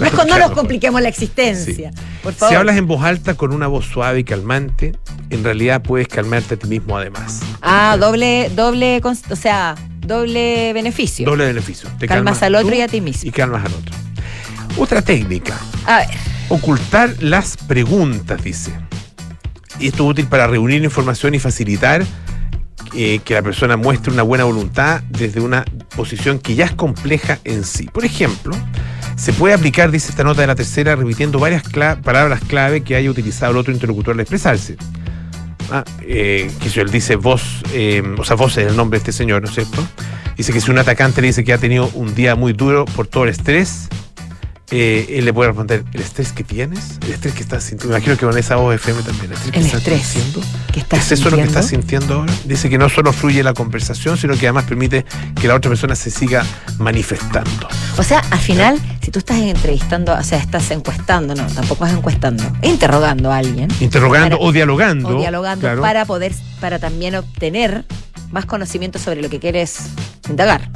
[0.00, 0.44] No, con- no Claro.
[0.48, 1.90] nos compliquemos la existencia.
[2.22, 2.50] Por favor.
[2.52, 4.92] Si hablas en voz alta con una voz suave y calmante,
[5.30, 7.40] en realidad puedes calmarte a ti mismo además.
[7.62, 9.74] Ah, doble, doble, o sea,
[10.06, 11.26] doble beneficio.
[11.26, 11.88] Doble beneficio.
[11.98, 13.28] Te Calmas al otro y a ti mismo.
[13.28, 13.94] Y calmas al otro.
[14.76, 15.58] Otra técnica.
[15.86, 16.08] A ver,
[16.50, 18.72] Ocultar las preguntas, dice.
[19.78, 22.02] Y esto es útil para reunir información y facilitar
[22.94, 27.38] eh, que la persona muestre una buena voluntad desde una posición que ya es compleja
[27.44, 27.84] en sí.
[27.92, 28.56] Por ejemplo,
[29.16, 32.96] se puede aplicar, dice esta nota de la tercera, repitiendo varias cla- palabras clave que
[32.96, 34.76] haya utilizado el otro interlocutor al expresarse.
[35.70, 37.42] Ah, eh, que si él dice vos,
[37.74, 39.86] eh, o sea, vos es el nombre de este señor, ¿no es cierto?
[40.34, 43.06] Dice que si un atacante le dice que ha tenido un día muy duro por
[43.06, 43.88] todo el estrés,
[44.70, 46.98] eh, él le puede responder, ¿el estrés que tienes?
[47.06, 47.88] ¿El estrés que estás sintiendo?
[47.94, 50.02] Me imagino que con esa voz FM también, ¿el estrés que El estás estrés.
[50.06, 50.40] sintiendo?
[50.72, 52.32] ¿qué estás ¿Es eso lo que estás sintiendo ahora?
[52.44, 55.06] Dice que no solo fluye la conversación, sino que además permite
[55.40, 56.44] que la otra persona se siga
[56.78, 57.68] manifestando.
[57.96, 61.92] O sea, al final, si tú estás entrevistando, o sea, estás encuestando, no, tampoco es
[61.92, 63.68] encuestando, interrogando a alguien.
[63.80, 65.16] Interrogando Para- o dialogando.
[65.16, 65.80] o dialogando claro.
[65.82, 67.84] para poder, para también obtener
[68.30, 69.78] más conocimiento sobre lo que quieres
[70.28, 70.68] indagar.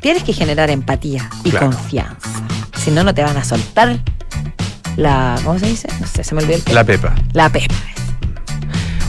[0.00, 1.66] Tienes que generar empatía y Claro.
[1.70, 2.28] confianza.
[2.84, 3.98] Si no, no te van a soltar
[4.96, 5.40] la.
[5.42, 5.88] ¿Cómo se dice?
[6.00, 7.14] No sé, se me olvidó el La pepa.
[7.32, 7.74] La pepa.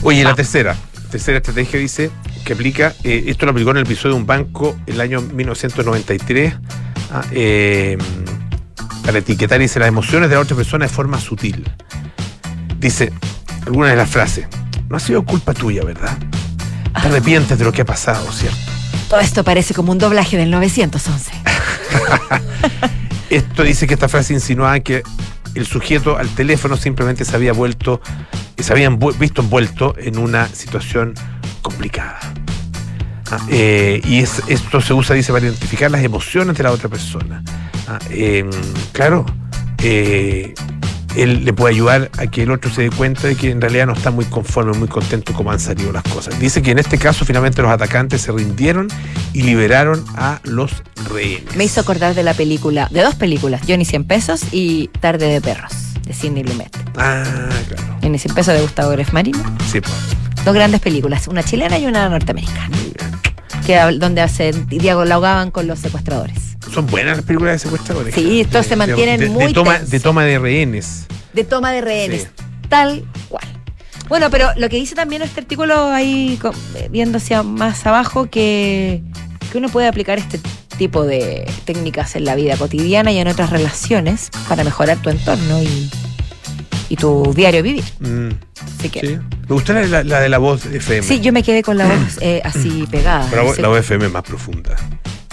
[0.01, 0.37] Oye, la Vamos.
[0.37, 0.77] tercera.
[1.11, 2.09] Tercera estrategia dice
[2.45, 6.53] que aplica, eh, esto lo aplicó en el episodio de un banco el año 1993,
[7.11, 7.97] ah, eh,
[9.03, 11.69] para etiquetar, dice, las emociones de la otra persona de forma sutil.
[12.79, 13.11] Dice,
[13.65, 14.47] alguna de las frases,
[14.87, 16.17] no ha sido culpa tuya, ¿verdad?
[17.01, 18.57] te arrepientes de lo que ha pasado, ¿cierto?
[19.09, 21.31] Todo esto parece como un doblaje del 911.
[23.29, 25.03] Esto dice que esta frase insinuaba que
[25.55, 28.01] el sujeto al teléfono simplemente se había vuelto,
[28.57, 31.13] se habían visto envuelto en una situación
[31.61, 32.19] complicada.
[33.31, 36.89] Ah, eh, y es- esto se usa, dice, para identificar las emociones de la otra
[36.89, 37.43] persona.
[37.87, 38.47] Ah, eh,
[38.91, 39.25] claro,
[39.81, 40.53] eh,
[41.15, 43.87] él le puede ayudar a que el otro se dé cuenta de que en realidad
[43.87, 46.37] no está muy conforme, muy contento como han salido las cosas.
[46.39, 48.87] Dice que en este caso finalmente los atacantes se rindieron
[49.33, 51.55] y liberaron a los rehenes.
[51.55, 55.41] Me hizo acordar de la película, de dos películas, Johnny 100 pesos y Tarde de
[55.41, 55.71] perros,
[56.03, 56.75] de Sidney Lumet.
[56.97, 57.23] Ah,
[57.67, 57.97] claro.
[58.01, 59.39] Johnny 100 pesos de Gustavo Gref Marino.
[59.71, 59.93] Sí, pues.
[60.43, 62.69] Dos grandes películas, una chilena y una norteamericana.
[63.65, 66.55] Que donde hacen dialogaban con los secuestradores.
[66.73, 68.15] Son buenas las películas de secuestradores.
[68.15, 71.05] Sí, estos se mantienen de, de muy toma, de toma de rehenes.
[71.33, 72.27] De toma de rehenes, Sí.
[72.69, 73.45] tal cual.
[74.07, 76.39] Bueno, pero lo que dice también este artículo ahí,
[76.91, 79.01] viendo hacia más abajo, que,
[79.51, 80.39] que uno puede aplicar este
[80.77, 85.61] tipo de técnicas en la vida cotidiana y en otras relaciones para mejorar tu entorno
[85.63, 85.89] y,
[86.89, 87.83] y tu diario vivir.
[87.99, 88.29] Mm,
[88.81, 88.89] Sí.
[88.89, 89.17] sí.
[89.47, 91.19] Me gusta la, de la voz FM.
[91.21, 93.27] yo me quedé con la voz eh, así pegada.
[93.29, 94.75] Pero la, No voz- sé- la voz FM es más profunda.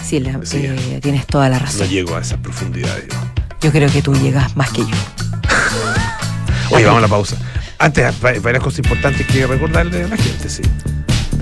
[0.03, 0.57] sí, la- Sí.
[0.65, 1.87] eh, tienes toda la No razón.
[1.87, 3.05] llego a esas profundidades.
[3.09, 3.17] yo.
[3.61, 4.87] Yo creo que tú llegas más que yo.
[6.71, 7.37] Oye, vamos a la pausa.
[7.79, 10.61] Antes, va- varias cosas importantes que recordarle a la gente, sí.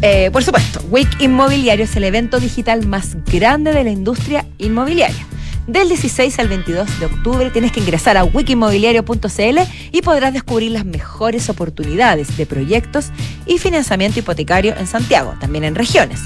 [0.03, 5.25] Eh, por supuesto, Week Inmobiliario es el evento digital más grande de la industria inmobiliaria.
[5.67, 9.59] Del 16 al 22 de octubre tienes que ingresar a wikimobiliario.cl
[9.91, 13.11] y podrás descubrir las mejores oportunidades de proyectos
[13.45, 16.21] y financiamiento hipotecario en Santiago, también en regiones,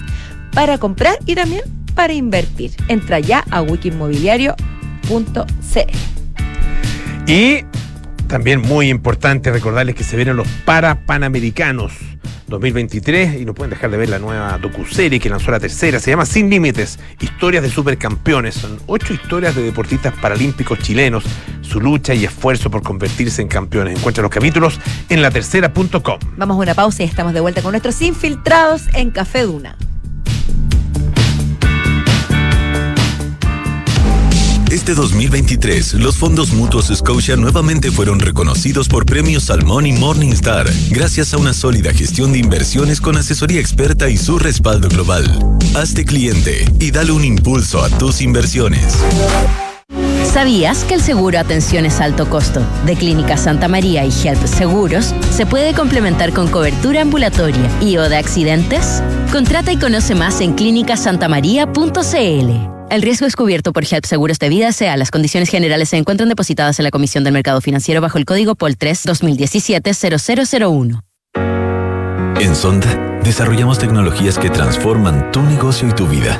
[0.54, 1.64] para comprar y también
[1.96, 2.72] para invertir.
[2.88, 4.56] Entra ya a wikimobiliario.cl.
[7.28, 7.66] Y
[8.28, 11.94] también muy importante recordarles que se vienen los Parapanamericanos
[12.48, 16.00] 2023 y no pueden dejar de ver la nueva docuserie que lanzó la tercera.
[16.00, 18.56] Se llama Sin Límites, historias de supercampeones.
[18.56, 21.24] Son ocho historias de deportistas paralímpicos chilenos,
[21.62, 23.98] su lucha y esfuerzo por convertirse en campeones.
[23.98, 24.80] Encuentra los capítulos
[25.10, 26.20] en latercera.com.
[26.38, 29.78] Vamos a una pausa y estamos de vuelta con nuestros infiltrados en Café Duna.
[34.76, 41.34] Este 2023, los fondos mutuos Scotia nuevamente fueron reconocidos por premios Salmón y Morningstar, gracias
[41.34, 45.24] a una sólida gestión de inversiones con asesoría experta y su respaldo global.
[45.76, 48.98] Hazte cliente y dale un impulso a tus inversiones.
[50.34, 55.46] ¿Sabías que el seguro Atenciones Alto Costo de Clínica Santa María y Help Seguros se
[55.46, 59.02] puede complementar con cobertura ambulatoria y o de accidentes?
[59.32, 62.75] Contrata y conoce más en clínicasantamaría.cl.
[62.90, 64.96] El riesgo es cubierto por Help Seguros de Vida SEA.
[64.96, 68.56] Las condiciones generales se encuentran depositadas en la Comisión del Mercado Financiero bajo el código
[68.56, 71.02] POL 3 2017 0001.
[72.40, 76.40] En Sonda, desarrollamos tecnologías que transforman tu negocio y tu vida,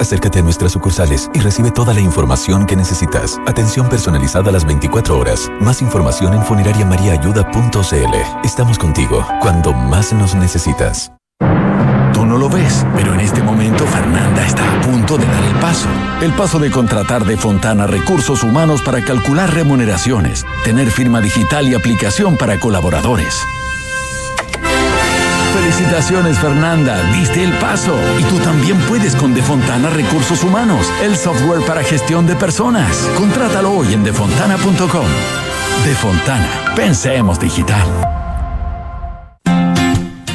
[0.00, 3.38] Acércate a nuestras sucursales y recibe toda la información que necesitas.
[3.46, 5.50] Atención personalizada a las 24 horas.
[5.60, 8.14] Más información en funerariamariaayuda.cl.
[8.42, 11.12] Estamos contigo cuando más nos necesitas.
[12.14, 15.54] Tú no lo ves, pero en este momento Fernanda está a punto de dar el
[15.56, 15.88] paso.
[16.22, 21.74] El paso de contratar de Fontana recursos humanos para calcular remuneraciones, tener firma digital y
[21.74, 23.42] aplicación para colaboradores.
[25.52, 27.98] Felicitaciones Fernanda, diste el paso.
[28.18, 33.08] Y tú también puedes con Defontana Recursos Humanos, el software para gestión de personas.
[33.16, 35.06] Contrátalo hoy en defontana.com.
[35.84, 38.19] Defontana, pensemos digital.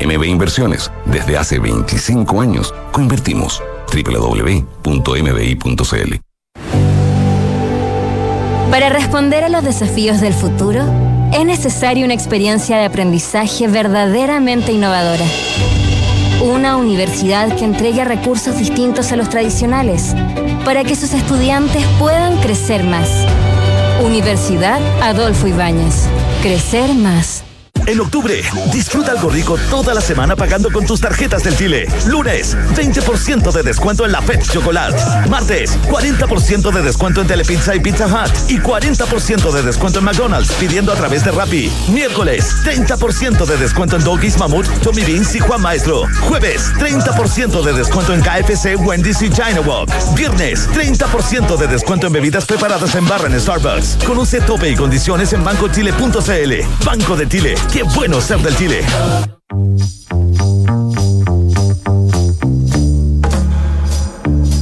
[0.00, 3.62] MB Inversiones, desde hace 25 años, coinvertimos.
[3.92, 4.66] www.mbi.cl
[8.70, 10.82] Para responder a los desafíos del futuro,
[11.32, 15.24] es necesaria una experiencia de aprendizaje verdaderamente innovadora.
[16.42, 20.14] Una universidad que entregue recursos distintos a los tradicionales
[20.64, 23.08] para que sus estudiantes puedan crecer más.
[24.04, 26.06] Universidad Adolfo Ibáñez.
[26.42, 27.45] Crecer más.
[27.86, 31.86] En octubre, disfruta algo rico toda la semana pagando con tus tarjetas del Chile.
[32.06, 35.00] Lunes, 20% de descuento en la Pet Chocolate.
[35.30, 38.50] Martes, 40% de descuento en Telepizza y Pizza Hut.
[38.50, 41.70] Y 40% de descuento en McDonald's pidiendo a través de Rappi.
[41.88, 46.08] Miércoles, 30% de descuento en Doggies, Mamut, Tommy Beans y Juan Maestro.
[46.22, 49.92] Jueves, 30% de descuento en KFC, Wendy's y China Walk.
[50.16, 53.98] Viernes, 30% de descuento en bebidas preparadas en barra en Starbucks.
[54.04, 56.84] Conoce tope y condiciones en bancochile.cl.
[56.84, 57.54] Banco de Chile.
[57.76, 58.80] Qué bueno ser del Chile.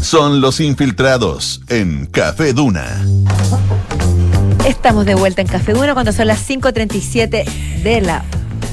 [0.02, 3.06] Son los infiltrados en Café Duna.
[4.66, 7.44] Estamos de vuelta en Café Duna cuando son las 5.37
[7.84, 8.24] de la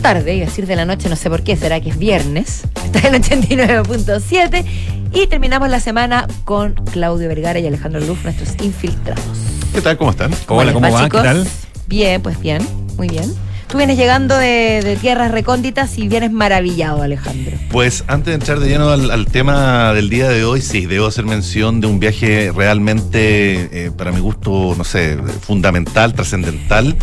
[0.02, 2.64] tarde, iba a decir de la noche, no sé por qué, será que es viernes.
[2.84, 4.66] Está en 89.7
[5.14, 9.24] y terminamos la semana con Claudio Vergara y Alejandro Luz, nuestros infiltrados.
[9.72, 9.98] ¿Qué tal?
[9.98, 10.32] ¿Cómo están?
[10.32, 11.10] les ¿cómo va?
[11.10, 11.48] ¿Qué tal?
[11.86, 12.68] Bien, pues bien,
[12.98, 13.32] muy bien.
[13.72, 17.56] Tú vienes llegando de, de tierras recónditas y vienes maravillado, Alejandro.
[17.72, 21.08] Pues antes de entrar de lleno al, al tema del día de hoy, sí, debo
[21.08, 26.98] hacer mención de un viaje realmente, eh, para mi gusto, no sé, fundamental, trascendental,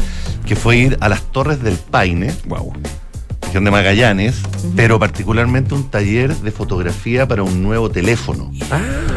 [0.46, 2.70] que fue ir a las Torres del Paine, wow,
[3.48, 4.42] región de Magallanes,
[4.76, 8.52] pero particularmente un taller de fotografía para un nuevo teléfono.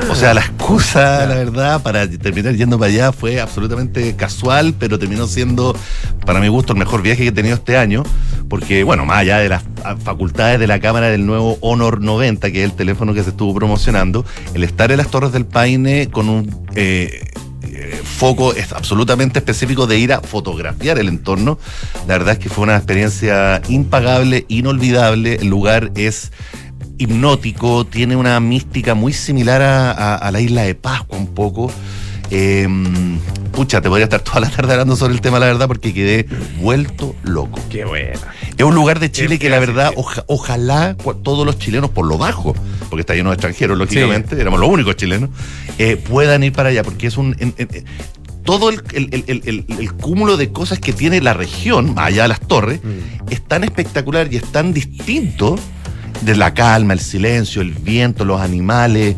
[0.10, 4.98] O sea, la excusa, la verdad, para terminar yendo para allá fue absolutamente casual, pero
[4.98, 5.76] terminó siendo,
[6.26, 8.04] para mi gusto, el mejor viaje que he tenido este año,
[8.48, 12.52] porque, bueno, más allá de las ah, facultades de la cámara del nuevo Honor 90,
[12.52, 16.10] que es el teléfono que se estuvo promocionando, el estar en las Torres del Paine
[16.10, 16.56] con un...
[16.74, 17.32] eh,
[17.92, 21.58] foco es absolutamente específico de ir a fotografiar el entorno.
[22.08, 25.36] La verdad es que fue una experiencia impagable, inolvidable.
[25.36, 26.32] El lugar es
[26.98, 31.72] hipnótico, tiene una mística muy similar a, a- a la isla de Pascua un poco.
[32.32, 32.66] Eh,
[33.52, 36.26] pucha, te podría estar toda la tarde hablando sobre el tema, la verdad, porque quedé
[36.60, 37.60] vuelto loco.
[37.70, 38.18] Qué buena.
[38.58, 39.96] Es un lugar de Chile que la verdad, sí.
[39.98, 42.56] oja- ojalá todos los chilenos, por lo bajo,
[42.90, 45.30] porque está lleno de extranjeros, lógicamente, éramos los únicos chilenos,
[45.78, 47.36] eh, puedan ir para allá, porque es un...
[47.40, 47.86] en- en- en-
[48.44, 52.08] todo el, el- el- el- el- el cúmulo de cosas que tiene la región, más
[52.08, 52.80] allá de las torres,
[53.30, 55.60] es tan espectacular y es tan distinto
[56.22, 59.16] de la calma, el silencio, el viento, los animales.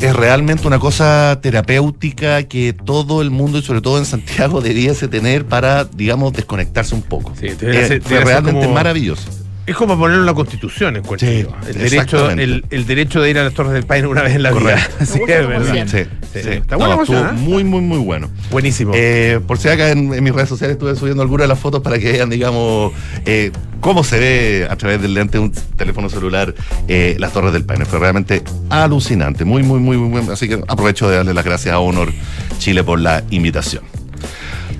[0.00, 5.08] Es realmente una cosa terapéutica que todo el mundo y sobre todo en Santiago debiese
[5.08, 7.32] tener para, digamos, desconectarse un poco.
[7.40, 9.28] debería Eh, ser- fue debería ser realmente como- maravilloso.
[9.66, 11.56] Es como ponerlo en la constitución, encuentro Sí, yo.
[11.66, 14.42] El derecho, el, el derecho de ir a las Torres del Paine una vez en
[14.42, 14.60] la vida.
[14.60, 14.94] Correcto.
[15.06, 15.86] Sí, es verdad.
[15.86, 16.04] Sí,
[16.34, 16.40] Sí.
[16.42, 16.48] sí.
[16.50, 17.32] Está No, buena ¿eh?
[17.32, 18.28] muy, muy, muy bueno.
[18.50, 18.92] Buenísimo.
[18.94, 21.80] Eh, por si acá en, en mis redes sociales estuve subiendo algunas de las fotos
[21.80, 22.92] para que vean, digamos,
[23.24, 26.54] eh, cómo se ve a través del lente de un teléfono celular
[26.86, 27.86] eh, las Torres del Paine.
[27.86, 30.32] Fue realmente alucinante, muy, muy, muy, muy bueno.
[30.32, 32.12] Así que aprovecho de darle las gracias a Honor
[32.58, 33.82] Chile por la invitación.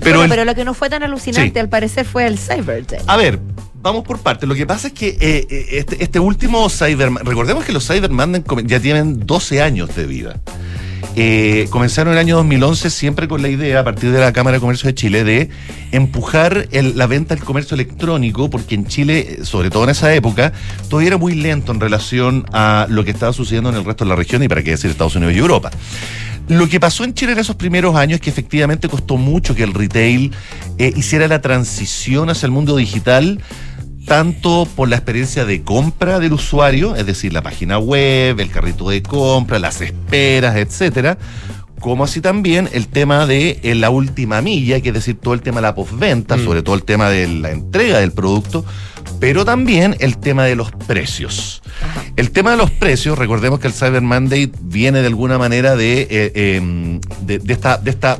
[0.01, 1.59] Pero, Bueno, el- pero lo que no fue tan alucinante Sí.
[1.59, 2.99] al parecer fue el Cyber Day.
[3.07, 3.39] a ver,
[3.85, 4.49] vamos por partes.
[4.49, 8.43] Lo que pasa es que eh, eh, este, este último Cyberman, recordemos que los Cyberman
[8.65, 10.41] ya tienen 12 años de vida.
[11.15, 14.55] Eh, comenzaron en el año 2011 siempre con la idea, a partir de la Cámara
[14.55, 15.49] de Comercio de Chile, de
[15.91, 20.51] empujar la venta del comercio electrónico, porque en Chile, sobre todo en esa época,
[20.89, 24.09] todavía era muy lento en relación a lo que estaba sucediendo en el resto de
[24.09, 25.69] la región y para qué decir Estados Unidos y Europa.
[26.47, 29.63] Lo que pasó en Chile en esos primeros años es que efectivamente costó mucho que
[29.63, 30.31] el retail
[30.77, 33.39] eh, hiciera la transición hacia el mundo digital,
[34.05, 38.89] tanto por la experiencia de compra del usuario, es decir, la página web, el carrito
[38.89, 41.17] de compra, las esperas, etcétera,
[41.79, 45.41] como así también el tema de eh, la última milla, que es decir, todo el
[45.41, 48.63] tema de la postventa, sobre todo el tema de la entrega del producto,
[49.19, 51.61] pero también el tema de los precios.
[52.15, 56.01] El tema de los precios, recordemos que el Cyber Monday viene de alguna manera de,
[56.01, 58.19] eh, eh, de, de esta, de esta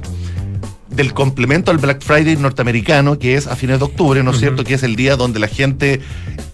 [0.95, 4.63] del complemento al Black Friday norteamericano, que es a fines de octubre, ¿no es cierto?
[4.63, 6.01] Que es el día donde la gente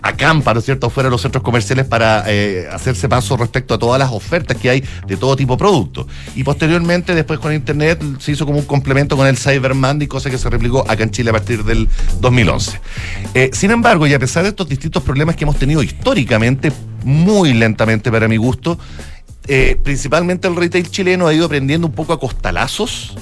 [0.01, 3.79] acampa, ¿no es cierto?, fuera de los centros comerciales para eh, hacerse paso respecto a
[3.79, 6.07] todas las ofertas que hay de todo tipo de productos.
[6.35, 10.29] Y posteriormente, después con Internet, se hizo como un complemento con el Cyber Monday, cosa
[10.29, 11.87] que se replicó acá en Chile a partir del
[12.19, 12.79] 2011.
[13.33, 16.71] Eh, sin embargo, y a pesar de estos distintos problemas que hemos tenido históricamente,
[17.03, 18.79] muy lentamente para mi gusto,
[19.47, 23.15] eh, principalmente el retail chileno ha ido aprendiendo un poco a costalazos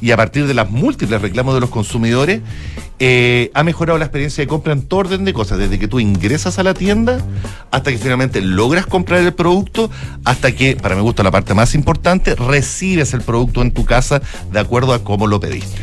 [0.00, 2.40] y a partir de las múltiples reclamos de los consumidores,
[2.98, 6.00] eh, ha mejorado la experiencia de compra en todo orden de cosas, desde que tú
[6.00, 7.20] ingresas a la tienda
[7.70, 9.90] hasta que finalmente logras comprar el producto,
[10.24, 14.22] hasta que, para mi gusto, la parte más importante, recibes el producto en tu casa
[14.50, 15.82] de acuerdo a cómo lo pediste.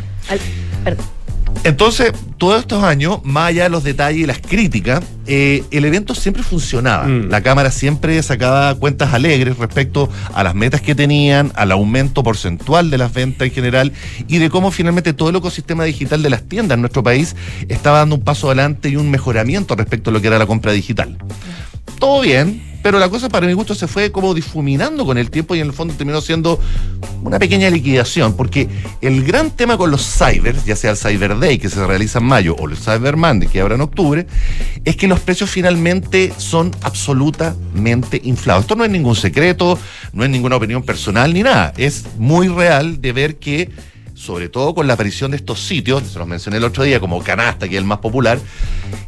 [0.83, 1.22] Perdón.
[1.63, 6.13] Entonces, todos estos años, más allá de los detalles y las críticas, eh, el evento
[6.13, 7.05] siempre funcionaba.
[7.05, 7.29] Mm.
[7.29, 12.89] La Cámara siempre sacaba cuentas alegres respecto a las metas que tenían, al aumento porcentual
[12.89, 13.93] de las ventas en general
[14.27, 17.35] y de cómo finalmente todo el ecosistema digital de las tiendas en nuestro país
[17.69, 20.73] estaba dando un paso adelante y un mejoramiento respecto a lo que era la compra
[20.73, 21.17] digital.
[21.99, 25.55] Todo bien, pero la cosa para mi gusto se fue como difuminando con el tiempo
[25.55, 26.59] y en el fondo terminó siendo
[27.23, 28.67] una pequeña liquidación, porque
[29.01, 32.25] el gran tema con los cybers, ya sea el Cyber Day que se realiza en
[32.25, 34.27] mayo o el Cyber Monday que habrá en octubre,
[34.83, 38.63] es que los precios finalmente son absolutamente inflados.
[38.65, 39.79] Esto no es ningún secreto,
[40.11, 43.69] no es ninguna opinión personal ni nada, es muy real de ver que
[44.23, 47.21] sobre todo con la aparición de estos sitios, se los mencioné el otro día, como
[47.21, 48.39] Canasta, que es el más popular,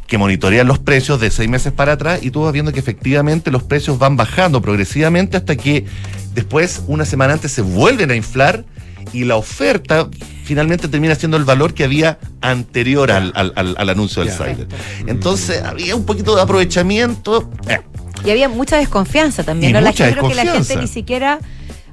[0.06, 3.50] que monitorean los precios de seis meses para atrás y tú vas viendo que efectivamente
[3.50, 5.86] los precios van bajando progresivamente hasta que
[6.34, 8.64] después, una semana antes, se vuelven a inflar
[9.14, 10.08] y la oferta
[10.44, 14.68] finalmente termina siendo el valor que había anterior al, al- al- al anuncio del cyber.
[15.06, 17.50] Entonces había un poquito de aprovechamiento.
[17.68, 17.80] eh,
[18.24, 19.80] Y había mucha desconfianza también, Y ¿no?
[19.80, 21.38] La mucha gente, creo que la gente ni siquiera.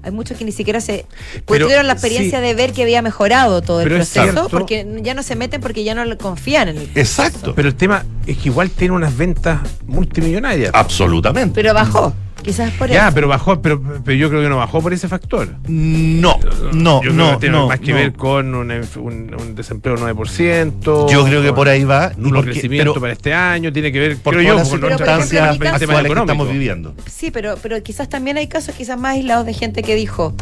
[0.03, 2.45] Hay muchos que ni siquiera se pues, Pero, tuvieron la experiencia sí.
[2.45, 4.49] de ver que había mejorado todo el proceso, cierto.
[4.49, 7.55] porque ya no se meten porque ya no le confían en el exacto.
[7.55, 10.71] Pero el tema es que igual tiene unas ventas multimillonarias.
[10.73, 11.55] Absolutamente.
[11.55, 12.13] Pero bajó,
[12.43, 13.15] quizás por ya, eso.
[13.15, 15.47] pero bajó, pero, pero yo creo que no bajó por ese factor.
[15.67, 16.37] No,
[16.73, 17.97] no, yo creo no, que tiene no, más que no.
[17.97, 21.09] ver con un, un- un desempleo 9%.
[21.09, 22.11] Yo creo que por ahí va.
[22.17, 24.79] y Nulo porque- crecimiento pero- para este año, tiene que ver por yo, las con
[24.79, 25.49] por ejemplo, circunstancias
[25.81, 26.95] actuales que estamos viviendo.
[27.11, 30.33] Sí, pero, pero quizás también hay casos quizás más aislados de gente que dijo,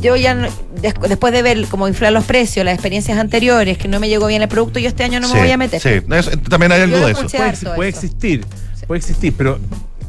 [0.00, 0.48] yo ya no-
[1.08, 4.42] después de ver cómo inflar los precios, las experiencias anteriores, que no me llegó bien
[4.42, 5.80] el producto, yo este año no Sí, me voy a meter.
[5.80, 7.22] Sí, eso- también hay algo de eso.
[7.26, 7.98] puede, harto puede eso.
[8.00, 8.44] existir,
[8.86, 9.58] puede existir, pero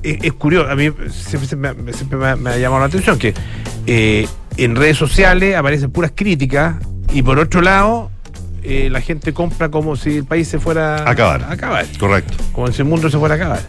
[0.03, 3.17] es, es curioso, a mí siempre, me, siempre me ha, me ha llamado la atención
[3.17, 3.33] que
[3.87, 4.27] eh,
[4.57, 6.75] en redes sociales aparecen puras críticas
[7.13, 8.11] y por otro lado
[8.63, 11.43] eh, la gente compra como si el país se fuera Acabar.
[11.43, 12.33] a acabar, Correcto.
[12.51, 13.61] como si el mundo se fuera a acabar.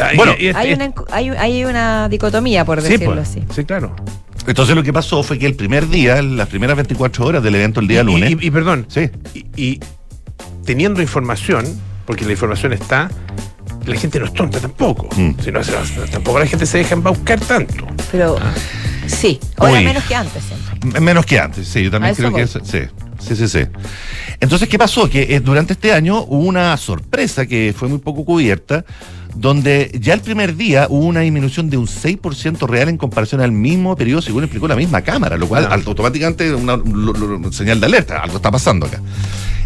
[0.00, 3.28] Ah, Bueno, y- y- Hay una, encu- hay, hay una dicotomía, por sí, decirlo pues,
[3.30, 3.42] así.
[3.54, 3.96] sí, claro.
[4.46, 7.80] Entonces lo que pasó fue que el primer día, las primeras 24 horas del evento,
[7.80, 8.30] el día Y- lunes.
[8.30, 9.10] Y, y perdón, sí.
[9.34, 9.80] y, y
[10.64, 11.64] teniendo información,
[12.06, 13.10] porque la información está,
[13.88, 15.08] la gente no es tonta tampoco.
[15.16, 15.30] Mm.
[15.42, 15.72] Si no, se-
[16.10, 17.86] tampoco la gente se deja embaucar tanto.
[18.12, 18.36] Pero
[19.06, 19.84] sí, ahora Uy.
[19.84, 21.00] menos que antes siempre.
[21.00, 22.62] Menos que antes, sí, yo también eso creo que voy.
[22.62, 22.80] es, sí,
[23.18, 23.66] sí, sí, sí.
[24.40, 25.08] Entonces, ¿qué pasó?
[25.10, 28.84] Que eh, durante este año hubo una sorpresa que fue muy poco cubierta,
[29.34, 33.52] donde ya el primer día hubo una disminución de un 6% real en comparación al
[33.52, 35.74] mismo periodo, según explicó la misma cámara, lo cual Ah.
[35.84, 39.00] automáticamente una lo- lo- señal de alerta, algo está pasando acá.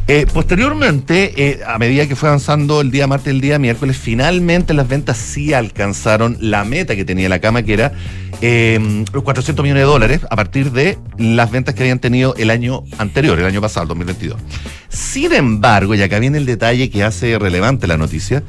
[0.08, 3.96] Eh, posteriormente, eh, a medida que fue avanzando el día martes y el día miércoles,
[3.96, 7.92] finalmente las ventas sí alcanzaron la meta que tenía la cama, que era
[8.40, 12.50] eh, los 400 millones de dólares a partir de las ventas que habían tenido el
[12.50, 14.40] año anterior, el año pasado, el 2022.
[14.88, 18.42] Sin embargo, y acá viene el detalle que hace relevante la noticia,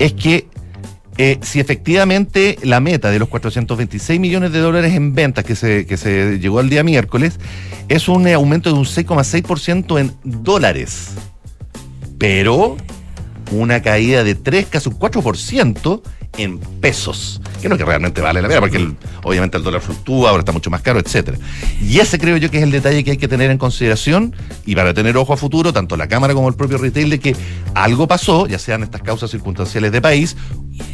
[0.00, 0.48] es que
[1.18, 5.86] eh, si efectivamente la meta de los 426 millones de dólares en ventas que se,
[5.86, 7.38] que se llegó al día miércoles
[7.88, 11.14] es un eh, aumento de un 6,6% en dólares,
[12.18, 12.76] pero
[13.50, 16.02] una caída de 3, casi un 4%
[16.38, 20.30] en pesos, que no es que realmente vale la pena, porque obviamente el dólar fluctúa,
[20.30, 21.38] ahora está mucho más caro, etcétera.
[21.80, 24.34] Y ese creo yo que es el detalle que hay que tener en consideración
[24.64, 27.36] y para tener ojo a futuro, tanto la Cámara como el propio retail, de que
[27.74, 30.36] algo pasó, ya sean estas causas circunstanciales de país,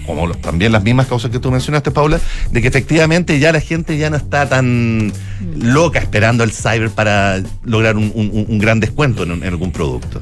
[0.06, 2.20] como también las mismas causas que tú mencionaste, Paula,
[2.50, 5.12] de que efectivamente ya la gente ya no está tan
[5.56, 10.20] loca esperando el cyber para lograr un, gran descuento en algún producto.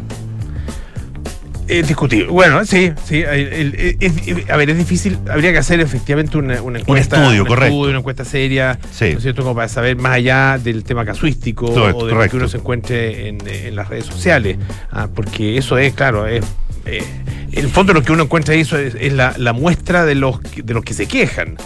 [1.70, 2.26] Es discutible.
[2.26, 3.16] Bueno, sí, sí.
[3.22, 5.18] el- el- es- es- a ver, es difícil.
[5.30, 7.16] Habría que hacer efectivamente una, una encuesta.
[7.22, 7.76] estudio, correcto.
[7.76, 8.78] una encuesta seria.
[8.92, 9.10] Sí.
[9.12, 9.42] ¿no es cierto?
[9.42, 12.56] Como para saber más allá del tema casuístico Correcto, o de lo que uno se
[12.58, 14.56] encuentre en, en las redes sociales.
[14.90, 16.44] Ah, porque eso es, claro, es.
[16.86, 17.04] eh,
[17.52, 20.40] en el fondo lo que uno encuentra ahí es, es la, la muestra de los,
[20.40, 21.56] que- de los que se quejan.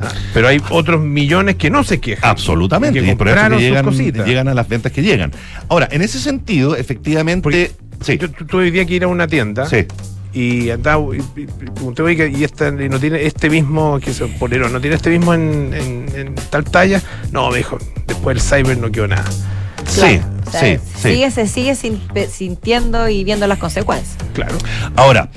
[0.00, 2.30] Ah, pero hay otros millones que no se quejan.
[2.30, 3.00] Absolutamente.
[3.02, 5.32] Que y por eso que llegan, llegan a las ventas que llegan.
[5.68, 7.42] Ahora, en ese sentido, efectivamente.
[7.42, 8.18] Porque sí.
[8.18, 9.86] Yo tu- tuve hoy día que ir a una tienda Sí.
[10.32, 14.10] y andaba y, y- y pregunté, oiga, y esta y no tiene este mismo, que
[14.10, 17.02] es un polero, no tiene este mismo en, en- en tal talla.
[17.32, 19.24] No, me dijo, después del cyber no quedó nada.
[19.86, 20.22] Sí, Claro.
[20.46, 21.08] O sea, sí, sí.
[21.12, 24.16] Sigue, se sigue sin- sintiendo y viendo las consecuencias.
[24.32, 24.56] Claro.
[24.96, 25.30] Ahora,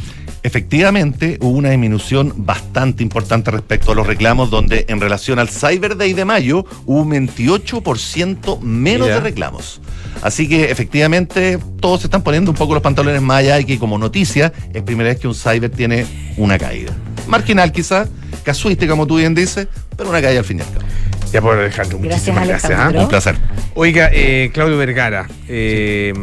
[0.44, 5.98] efectivamente hubo una disminución bastante importante respecto a los reclamos, donde en relación al Cyber
[5.98, 9.16] Day de mayo hubo un 28% menos Mira.
[9.16, 9.82] de reclamos.
[10.22, 13.80] Así que efectivamente todos se están poniendo un poco los pantalones más allá y que
[13.80, 16.06] como noticia es primera vez que un Cyber tiene
[16.38, 16.94] una caída.
[17.28, 18.08] Marginal quizá,
[18.44, 20.86] casuística como tú bien dices, pero una caída al fin y al cabo.
[21.32, 22.72] Ya por Alejandro, Gracias, muchísimas gracias.
[22.72, 22.76] ¿ah?
[22.76, 23.02] Alejandro.
[23.04, 23.38] Un placer.
[23.74, 26.14] Oiga, eh, Claudio Vergara, eh,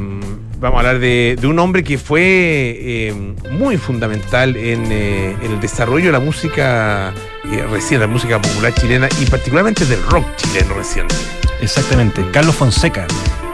[0.60, 3.14] vamos a hablar de, un hombre que fue eh,
[3.50, 7.12] muy fundamental en, eh, en el desarrollo de la música
[7.52, 11.14] eh, reciente, la música popular chilena y particularmente del rock chileno reciente.
[11.60, 13.06] Exactamente, Carlos Fonseca,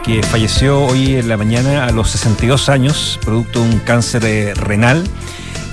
[0.03, 5.03] que falleció hoy en la mañana a los 62 años, producto de un cáncer renal.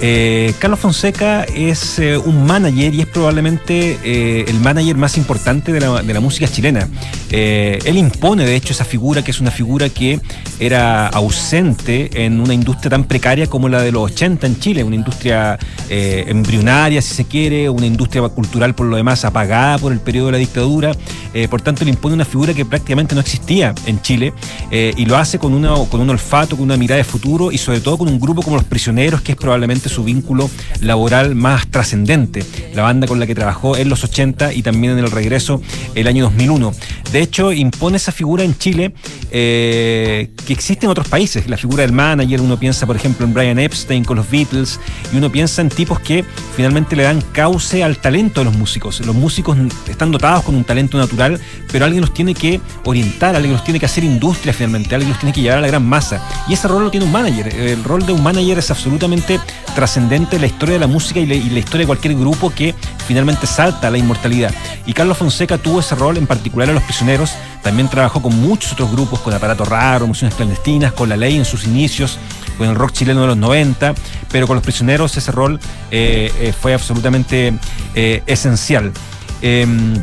[0.01, 5.73] Eh, Carlos Fonseca es eh, un manager y es probablemente eh, el manager más importante
[5.73, 6.89] de la, de la música chilena.
[7.33, 10.21] Eh, él impone, de hecho, esa figura que es una figura que
[10.61, 14.97] era ausente en una industria tan precaria como la de los 80 en Chile, una
[14.97, 15.59] industria
[15.89, 20.27] eh, embrionaria, si se quiere, una industria cultural por lo demás apagada por el periodo
[20.27, 20.93] de la dictadura.
[21.33, 24.35] Eh, por tanto, le impone una figura que prácticamente no existía en Chile
[24.71, 27.81] y lo hace con, una, con un olfato, con una mirada de futuro y sobre
[27.81, 30.51] todo con un grupo como Los Prisioneros, que es probablemente su vínculo
[30.81, 32.45] laboral más trascendente.
[32.75, 35.61] La banda con la que trabajó en los 80 y también en el regreso
[35.95, 36.73] el año 2001.
[37.13, 38.95] De hecho, impone esa figura en Chile
[39.31, 41.47] eh, que existe en otros países.
[41.47, 44.81] La figura del manager, uno piensa, por ejemplo, en Brian Epstein con los Beatles
[45.13, 46.25] y uno piensa en tipos que
[46.57, 49.01] finalmente le dan cauce al talento de los músicos.
[49.05, 49.59] Los músicos
[49.89, 51.39] están dotados con un talento natural,
[51.71, 55.19] pero alguien los tiene que orientar, alguien los tiene que hacer industria finalmente, alguien los
[55.19, 56.23] tiene que llevar a la gran masa.
[56.49, 57.55] Y ese rol lo tiene un manager.
[57.55, 59.39] El rol de un manager es absolutamente
[59.75, 62.75] trascendente en la historia de la música y la, historia de cualquier grupo que
[63.07, 64.53] finalmente salta a la inmortalidad.
[64.87, 68.73] Y Carlos Fonseca tuvo ese rol en particular en Los Prisioneros, también trabajó con muchos
[68.73, 72.19] otros grupos, con Aparato Raro, Emociones Clandestinas, con La Ley en sus inicios,
[72.59, 73.95] con el rock chileno de los 90,
[74.31, 75.59] pero con Los Prisioneros ese rol
[75.91, 77.55] eh, eh, fue absolutamente
[77.95, 78.93] eh, esencial.
[79.41, 79.95] Em,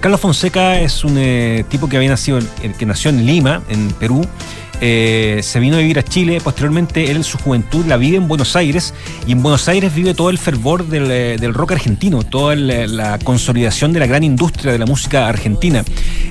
[0.00, 2.38] Carlos Fonseca es un tipo que había nacido,
[2.78, 4.24] que nació en Lima, en Perú.
[4.80, 8.28] Eh, se vino a vivir a Chile, posteriormente él en su juventud la vive en
[8.28, 8.94] Buenos Aires
[9.26, 12.86] y en Buenos Aires vive todo el fervor del, eh, del rock argentino, toda la,
[12.86, 15.84] la consolidación de la gran industria de la música argentina.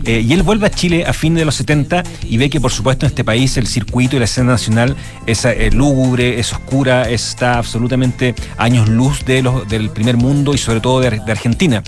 [0.08, 2.72] Eh, y él vuelve a Chile a fines de los 70 y ve que por
[2.72, 4.96] supuesto en este país el circuito y la escena nacional
[5.26, 10.58] es eh, lúgubre, es oscura, está absolutamente años luz de los, del primer mundo y
[10.58, 11.84] sobre todo de, de Argentina.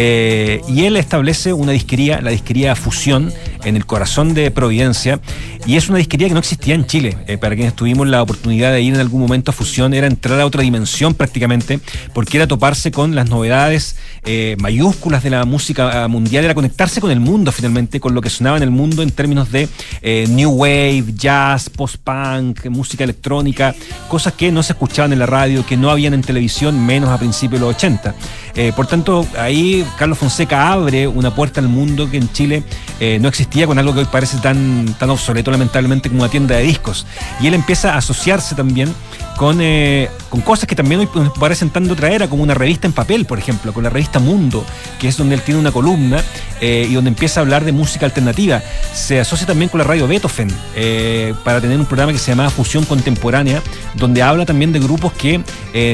[0.00, 3.32] Eh, y él establece una disquería, la disquería Fusión,
[3.64, 5.20] en el corazón de Providencia,
[5.66, 7.16] y es una disquería que no existía en Chile.
[7.26, 10.40] Eh, para quienes tuvimos la oportunidad de ir en algún momento a Fusión, era entrar
[10.40, 11.80] a otra dimensión prácticamente,
[12.14, 17.00] porque era toparse con las novedades eh, mayúsculas de la música ah, mundial, era conectarse
[17.00, 19.68] con el mundo finalmente, con lo que sonaba en el mundo en términos de
[20.02, 23.74] eh, new wave, jazz, post-punk, música electrónica,
[24.08, 27.18] cosas que no se escuchaban en la radio, que no habían en televisión, menos a
[27.18, 28.14] principios de los 80.
[28.54, 32.62] Eh, por tanto, ahí Carlos Fonseca abre una puerta al mundo que en Chile
[32.98, 36.56] eh, no existía con algo que hoy parece tan, tan obsoleto lamentablemente como una tienda
[36.56, 37.06] de discos.
[37.40, 38.94] Y él empieza a asociarse también
[39.36, 41.08] con, eh, con cosas que también hoy
[41.38, 44.18] parecen tan de otra era, como una revista en papel, por ejemplo, con la revista
[44.18, 44.64] Mundo,
[44.98, 46.22] que es donde él tiene una columna
[46.60, 48.60] eh, y donde empieza a hablar de música alternativa.
[48.92, 52.50] Se asocia también con la radio Beethoven eh, para tener un programa que se llamaba
[52.50, 53.62] Fusión Contemporánea,
[53.94, 55.40] donde habla también de grupos que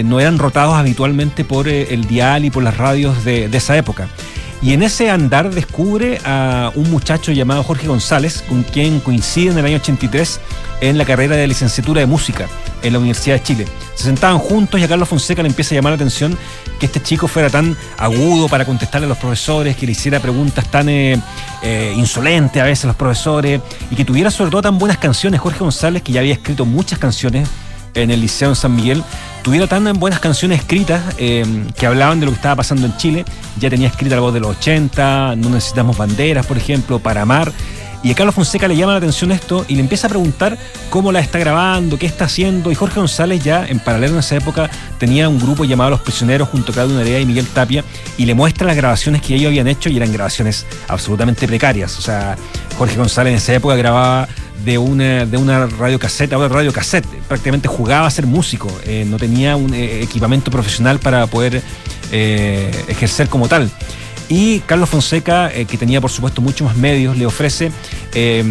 [0.05, 4.09] no eran rotados habitualmente por el dial y por las radios de esa época.
[4.65, 9.59] Y en ese andar descubre a un muchacho llamado Jorge González, con quien coincide en
[9.59, 10.41] el año 83
[10.81, 12.49] en la carrera de licenciatura de música
[12.83, 13.67] en la Universidad de Chile.
[13.95, 16.39] Se sentaban juntos y a Carlos Fonseca le empieza a llamar la atención
[16.81, 20.67] que este chico fuera tan agudo para contestarle a los profesores, que le hiciera preguntas
[20.71, 21.21] tan eh,
[21.63, 23.61] eh, insolentes a veces a los profesores
[23.91, 25.43] y que tuviera sobre todo tan buenas canciones.
[25.43, 27.47] Jorge González, que ya había escrito muchas canciones
[27.95, 29.03] en el Liceo en San Miguel,
[29.43, 31.45] tuviera tan buenas canciones escritas eh,
[31.77, 33.25] que hablaban de lo que estaba pasando en Chile.
[33.59, 37.53] Ya tenía escrita la voz de los 80, No necesitamos banderas, por ejemplo, para amar.
[38.05, 40.59] Y a Carlos Fonseca le llama la atención esto y le empieza a preguntar
[40.91, 42.71] cómo la está grabando, qué está haciendo.
[42.71, 46.51] Y Jorge González ya en paralelo en esa época tenía un grupo llamado Los Prisioneros
[46.51, 47.83] junto a Claudio Nerea y Miguel Tapia
[48.19, 51.99] y le muestra las grabaciones que ellos habían hecho y eran grabaciones absolutamente precarias.
[51.99, 52.37] O sea,
[52.77, 54.29] Jorge González en esa época grababa
[54.67, 57.09] de una, de una radiocasete a otra radiocasete.
[57.27, 61.63] Prácticamente jugaba a ser músico, eh, no tenía un eh, equipamiento profesional para poder
[62.13, 63.71] eh, ejercer como tal.
[64.29, 67.71] Y Carlos Fonseca, eh, que tenía por supuesto muchos más medios, le ofrece
[68.15, 68.45] eh,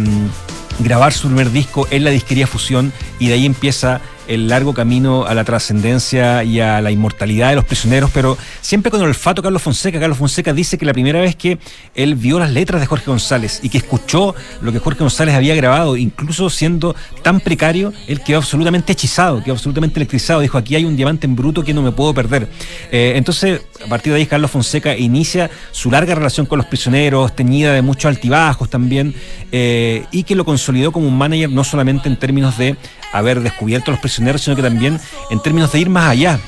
[0.78, 5.26] grabar su primer disco en la disquería Fusión y de ahí empieza el largo camino
[5.26, 9.42] a la trascendencia y a la inmortalidad de los prisioneros, pero siempre con el olfato
[9.42, 10.00] Carlos Fonseca.
[10.00, 11.58] Carlos Fonseca dice que la primera vez que
[11.94, 15.54] él vio las letras de Jorge González y que escuchó lo que Jorge González había
[15.54, 20.40] grabado, incluso siendo tan precario, él quedó absolutamente hechizado, quedó absolutamente electrizado.
[20.40, 22.48] Dijo, aquí hay un diamante en bruto que no me puedo perder.
[22.90, 27.34] Eh, entonces, a partir de ahí, Carlos Fonseca inicia su larga relación con los prisioneros,
[27.34, 29.14] teñida de muchos altibajos también,
[29.52, 32.76] eh, y que lo consolidó como un manager no solamente en términos de
[33.12, 35.00] haber descubierto los prisioneros, sino que también
[35.30, 36.38] en términos de ir más allá.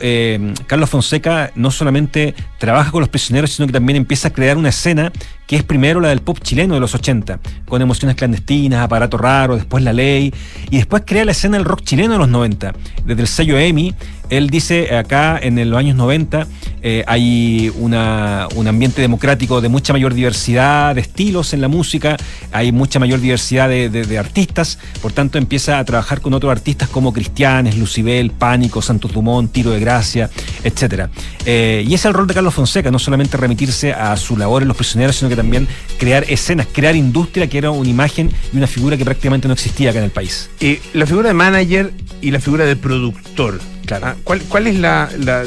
[0.00, 4.56] Eh, Carlos Fonseca no solamente trabaja con los prisioneros, sino que también empieza a crear
[4.56, 5.12] una escena
[5.46, 9.56] que es primero la del pop chileno de los 80, con emociones clandestinas, aparato raro,
[9.56, 10.32] después la ley,
[10.68, 12.74] y después crea la escena del rock chileno de los 90.
[13.06, 13.94] Desde el sello EMI,
[14.30, 16.46] él dice acá en los años 90
[16.82, 22.16] eh, hay una, un ambiente democrático de mucha mayor diversidad de estilos en la música,
[22.52, 27.12] hay mucha mayor diversidad de, artistas, por tanto empieza a trabajar con otros artistas como
[27.12, 30.30] Cristianes, Lucibel, Pánico, Santos Dumont, Tiro de Gracia,
[30.64, 31.08] etc.
[31.46, 34.68] y ese es el rol de Carlos Fonseca, no solamente remitirse a su labor en
[34.68, 35.68] Los Prisioneros, sino que también
[35.98, 39.90] crear escenas, crear industria, que era una imagen y una figura que prácticamente no existía
[39.90, 40.50] acá en el país.
[40.60, 43.60] Eh, la figura de manager y la figura de productor.
[43.88, 44.06] Claro.
[44.06, 45.44] Ah, ¿Cuál, cuál es la, la-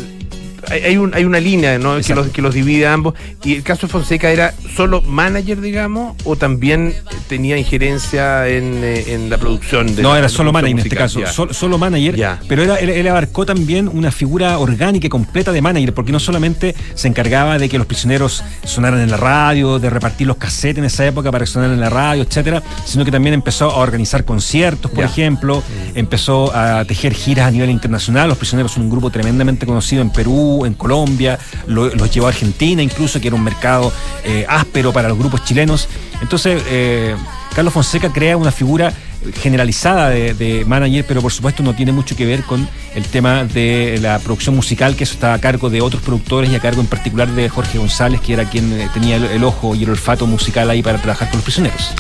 [0.69, 1.99] hay, un- hay una línea ¿no?
[1.99, 3.13] que, los, que los divide a ambos.
[3.43, 6.93] ¿Y el caso de Fonseca era solo manager, digamos, o también
[7.27, 9.95] tenía injerencia en, eh, en la producción?
[9.95, 11.33] De no, la- era la solo manager en este caso, musical?
[11.33, 15.61] sol- solo manager, pero era, él, él abarcó también una figura orgánica y completa de
[15.61, 19.89] manager, porque no solamente se encargaba de que los prisioneros sonaran en la radio, de
[19.89, 23.11] repartir los cassettes en esa época para que sonaran en la radio, etcétera, sino que
[23.11, 25.63] también empezó a organizar conciertos, por ejemplo,
[25.95, 30.09] empezó a tejer giras a nivel internacional, los prisioneros son un grupo tremendamente conocido en
[30.11, 31.37] Perú, en Colombia,
[31.67, 33.91] lo- los llevó a Argentina incluso, que era un mercado
[34.23, 35.87] eh, áspero para los grupos chilenos.
[36.21, 37.15] Entonces, eh,
[37.55, 38.93] Carlos Fonseca crea una figura
[39.41, 43.43] generalizada de, de manager, pero por supuesto no tiene mucho que ver con el tema
[43.45, 46.81] de la producción musical, que eso está a cargo de otros productores y a cargo
[46.81, 49.89] en particular de Jorge González, que era quien eh, tenía el, el ojo y el
[49.91, 51.93] olfato musical ahí para trabajar con los prisioneros.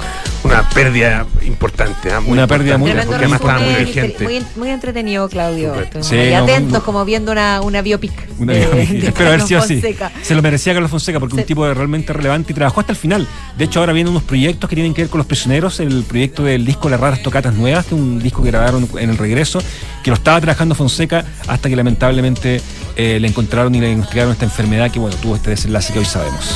[0.43, 2.11] Una pérdida importante.
[2.11, 4.23] ah, muy Una pérdida muy- Porque además estaba muy vigente.
[4.23, 5.75] muy, muy entretenido, Claudio.
[6.01, 8.11] Sí, no, muy- atentos, como viendo una, una biopic.
[8.39, 8.89] Una de- biopic.
[8.89, 9.81] de Espero haber sido así.
[10.23, 11.41] Se lo merecía Carlos Fonseca porque Sí.
[11.41, 13.27] un tipo realmente relevante y trabajó hasta el final.
[13.57, 15.79] De hecho, ahora vienen unos proyectos que tienen que ver con los prisioneros.
[15.79, 19.09] El proyecto del disco Las Raras Tocatas Nuevas, que es un disco que grabaron en
[19.09, 19.61] el regreso,
[20.03, 22.61] que lo estaba trabajando Fonseca hasta que lamentablemente
[22.95, 26.05] eh, le encontraron y le diagnosticaron esta enfermedad que, bueno, tuvo este desenlace que hoy
[26.05, 26.55] sabemos.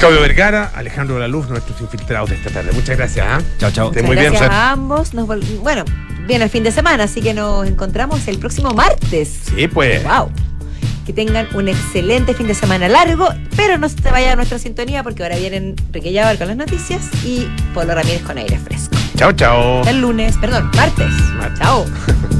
[0.00, 2.70] Claudio Vergara, Alejandro Laluz, nuestros infiltrados de esta tarde.
[2.72, 3.26] Muchas gracias.
[3.28, 3.38] ¿ah?
[3.58, 3.88] Chao, chao.
[3.88, 5.14] Muchas muy bien, gracias a ambos.
[5.14, 5.84] Nos vol- bueno,
[6.26, 9.38] viene el fin de semana, así que nos encontramos el próximo martes.
[9.54, 10.02] Sí, pues.
[10.02, 10.30] Wow.
[11.06, 14.58] Que tengan un excelente fin de semana largo, pero no se te vaya a nuestra
[14.58, 18.96] sintonía porque ahora vienen Enrique Llávar con las noticias y Polo Ramírez con aire fresco.
[19.16, 19.82] Chao, chao.
[19.86, 20.70] El lunes, perdón.
[20.76, 21.12] Martes.
[21.58, 21.86] Chao.